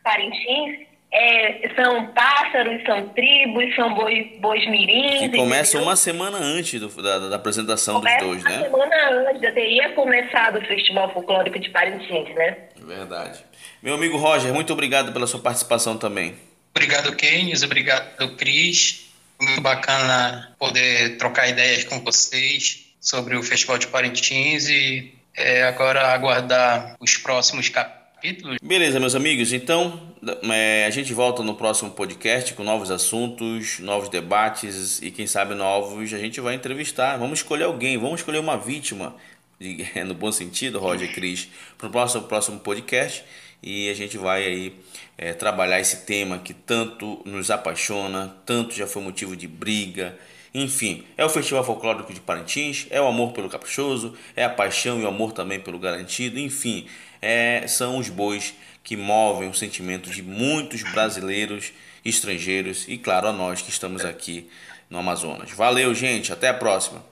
Parintins 0.03 0.88
é, 1.11 1.71
são 1.75 2.07
pássaros, 2.09 2.83
são 2.85 3.09
tribos, 3.09 3.75
são 3.75 3.95
bois, 3.95 4.27
bois 4.41 4.69
mirins. 4.69 5.31
Que 5.31 5.37
começa 5.37 5.79
uma 5.81 5.97
semana 5.97 6.37
antes 6.37 6.79
do, 6.81 6.89
da, 7.03 7.31
da, 7.31 7.37
apresentação 7.37 7.97
começa 7.97 8.25
dos 8.25 8.43
dois, 8.43 8.45
né? 8.45 8.69
Uma 8.69 8.85
semana 8.85 9.31
antes, 9.31 9.41
já 9.41 9.53
teria 9.53 9.93
começado 9.95 10.59
o 10.59 10.67
Festival 10.67 11.13
Folclórico 11.13 11.59
de 11.59 11.71
Parintins, 11.71 12.35
né? 12.35 12.57
Verdade. 12.77 13.39
Meu 13.83 13.95
amigo 13.95 14.19
Roger, 14.19 14.53
muito 14.53 14.73
obrigado 14.73 15.13
pela 15.13 15.27
sua 15.27 15.41
participação 15.41 15.97
também. 15.97 16.35
Obrigado, 16.75 17.15
Keynes. 17.17 17.63
Obrigado, 17.63 18.37
Cris. 18.37 19.09
Muito 19.41 19.61
bacana 19.61 20.55
poder 20.59 21.17
trocar 21.17 21.49
ideias 21.49 21.85
com 21.85 22.01
vocês 22.01 22.87
sobre 23.01 23.37
o 23.37 23.43
Festival 23.43 23.79
de 23.79 23.87
Parintins 23.87 24.69
e 24.69 25.15
é, 25.35 25.63
agora 25.63 26.09
aguardar 26.09 26.97
os 27.01 27.17
próximos 27.17 27.69
capítulos. 27.69 28.59
Beleza, 28.61 28.99
meus 28.99 29.15
amigos. 29.15 29.53
Então, 29.53 30.08
é, 30.51 30.85
a 30.87 30.91
gente 30.91 31.13
volta 31.13 31.43
no 31.43 31.55
próximo 31.55 31.91
podcast 31.91 32.55
com 32.55 32.65
novos 32.65 32.91
assuntos, 32.91 33.79
novos 33.79 34.09
debates 34.09 35.01
e, 35.03 35.11
quem 35.11 35.27
sabe, 35.27 35.55
novos. 35.55 36.13
A 36.13 36.19
gente 36.19 36.41
vai 36.41 36.55
entrevistar. 36.55 37.17
Vamos 37.17 37.41
escolher 37.41 37.65
alguém, 37.65 37.99
vamos 37.99 38.21
escolher 38.21 38.39
uma 38.39 38.57
vítima, 38.57 39.15
no 40.07 40.15
bom 40.15 40.33
sentido, 40.33 40.79
Roger 40.79 41.13
Cris, 41.13 41.49
para 41.77 41.89
o 41.89 41.91
próximo, 41.91 42.23
próximo 42.25 42.61
podcast 42.61 43.25
e 43.63 43.89
a 43.89 43.95
gente 43.95 44.17
vai 44.17 44.45
aí 44.45 44.73
é, 45.17 45.33
trabalhar 45.33 45.81
esse 45.81 46.05
tema 46.05 46.39
que 46.39 46.55
tanto 46.55 47.21
nos 47.25 47.51
apaixona, 47.51 48.35
tanto 48.47 48.75
já 48.75 48.87
foi 48.87 49.03
motivo 49.03 49.37
de 49.37 49.49
briga. 49.49 50.17
Enfim, 50.55 51.05
é 51.17 51.25
o 51.25 51.29
Festival 51.29 51.63
Folclórico 51.65 52.13
de 52.13 52.21
Parintins, 52.21 52.87
é 52.91 53.01
o 53.01 53.07
amor 53.07 53.33
pelo 53.33 53.49
caprichoso, 53.49 54.15
é 54.35 54.45
a 54.45 54.49
paixão 54.49 55.01
e 55.01 55.05
o 55.05 55.09
amor 55.09 55.33
também 55.33 55.61
pelo 55.61 55.79
garantido, 55.79 56.39
enfim, 56.39 56.87
é, 57.21 57.67
são 57.67 57.99
os 57.99 58.09
bois 58.09 58.55
que 58.83 58.97
movem 58.97 59.49
o 59.49 59.55
sentimento 59.55 60.11
de 60.11 60.23
muitos 60.23 60.83
brasileiros, 60.83 61.73
estrangeiros 62.05 62.87
e, 62.89 62.97
claro, 62.97 63.29
a 63.29 63.33
nós 63.33 63.61
que 63.61 63.71
estamos 63.71 64.05
aqui 64.05 64.49
no 64.89 64.99
Amazonas. 64.99 65.51
Valeu, 65.51 65.95
gente, 65.95 66.33
até 66.33 66.49
a 66.49 66.55
próxima! 66.55 67.05